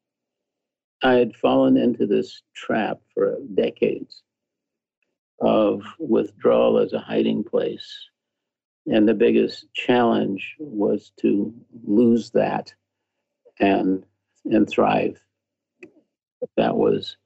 [1.03, 4.23] I had fallen into this trap for decades
[5.41, 8.09] of withdrawal as a hiding place.
[8.87, 11.53] And the biggest challenge was to
[11.87, 12.73] lose that
[13.61, 14.05] and
[14.45, 15.21] and thrive.
[16.57, 17.17] That was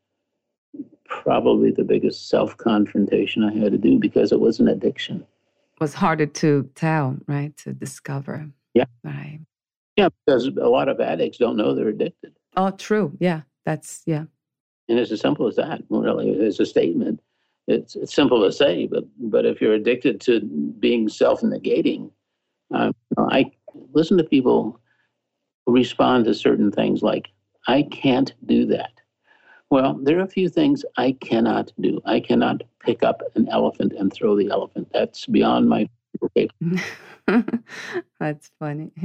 [1.09, 5.27] probably the biggest self confrontation I had to do because it was an addiction.
[5.75, 7.57] It was harder to tell, right?
[7.59, 8.49] To discover.
[8.75, 8.85] Yeah.
[9.03, 9.41] Right.
[9.97, 12.33] Yeah, because a lot of addicts don't know they're addicted.
[12.57, 13.17] Oh, true.
[13.19, 13.43] Yeah.
[13.65, 14.25] That's, yeah.
[14.89, 16.31] And it's as simple as that, really.
[16.31, 17.21] It's a statement.
[17.67, 20.41] It's, it's simple to say, but but if you're addicted to
[20.81, 22.11] being self negating,
[22.73, 23.51] um, I
[23.93, 24.81] listen to people
[25.71, 27.31] respond to certain things like,
[27.67, 28.93] I can't do that.
[29.71, 32.01] Well, there are a few things I cannot do.
[32.07, 34.89] I cannot pick up an elephant and throw the elephant.
[34.93, 35.89] That's beyond my
[38.19, 38.91] That's funny.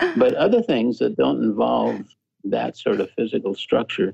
[0.00, 0.12] Yeah.
[0.16, 2.02] but other things that don't involve
[2.42, 4.12] that sort of physical structure,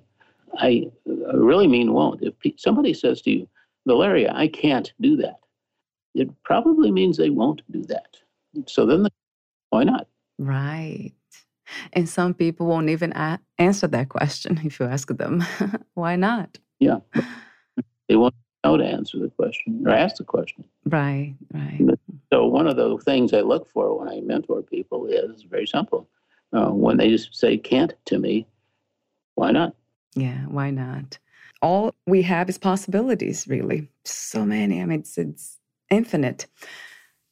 [0.58, 2.22] I uh, really mean won't.
[2.22, 3.48] If somebody says to you,
[3.86, 5.38] Valeria, I can't do that.
[6.14, 8.18] It probably means they won't do that.
[8.66, 9.10] So then, the,
[9.70, 10.06] why not?
[10.38, 11.12] Right.
[11.92, 15.44] And some people won't even a- answer that question if you ask them.
[15.94, 16.58] why not?
[16.78, 16.98] Yeah.
[18.08, 20.64] They won't know to answer the question or ask the question.
[20.86, 21.80] Right, right.
[22.32, 26.08] So one of the things I look for when I mentor people is very simple.
[26.52, 28.46] Uh, when they just say can't to me,
[29.36, 29.74] why not?
[30.14, 31.18] Yeah, why not?
[31.62, 33.88] All we have is possibilities, really.
[34.04, 34.80] So many.
[34.80, 35.58] I mean, it's, it's
[35.90, 36.46] infinite.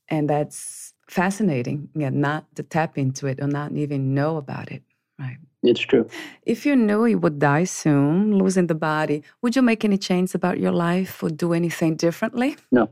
[0.08, 1.88] And that's fascinating.
[1.94, 4.82] Yeah, not to tap into it or not even know about it.
[5.18, 5.38] Right.
[5.62, 6.08] It's true.
[6.46, 10.34] If you knew you would die soon, losing the body, would you make any change
[10.34, 12.56] about your life or do anything differently?
[12.70, 12.90] No.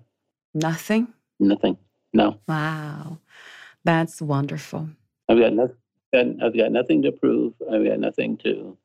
[0.54, 1.08] Nothing?
[1.38, 1.76] Nothing.
[2.12, 2.40] No.
[2.48, 3.18] Wow.
[3.84, 4.88] That's wonderful.
[5.28, 6.40] I've got nothing.
[6.42, 7.52] I've got nothing to prove.
[7.72, 8.76] I've got nothing to.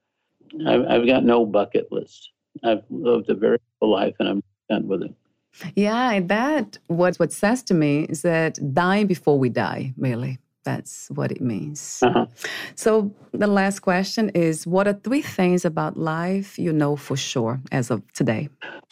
[0.67, 2.32] I've, I've got no bucket list.
[2.63, 5.13] I've lived a very full life, and I'm done with it.
[5.76, 10.39] Yeah, that what what says to me is that die before we die, really.
[10.64, 11.99] That's what it means.
[12.04, 12.28] Uh-huh.
[12.76, 17.60] So the last question is what are three things about life you know for sure
[17.72, 18.49] as of today?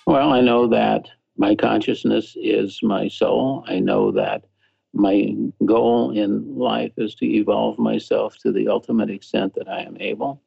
[0.07, 3.63] Well, I know that my consciousness is my soul.
[3.67, 4.45] I know that
[4.93, 5.35] my
[5.65, 10.41] goal in life is to evolve myself to the ultimate extent that I am able.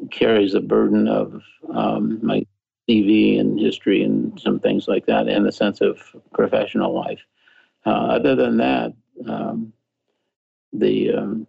[0.09, 2.43] carries the burden of um, my
[2.89, 5.99] CV and history and some things like that, and the sense of
[6.33, 7.21] professional life.
[7.85, 8.93] Uh, other than that,
[9.27, 9.71] um,
[10.73, 11.45] the um,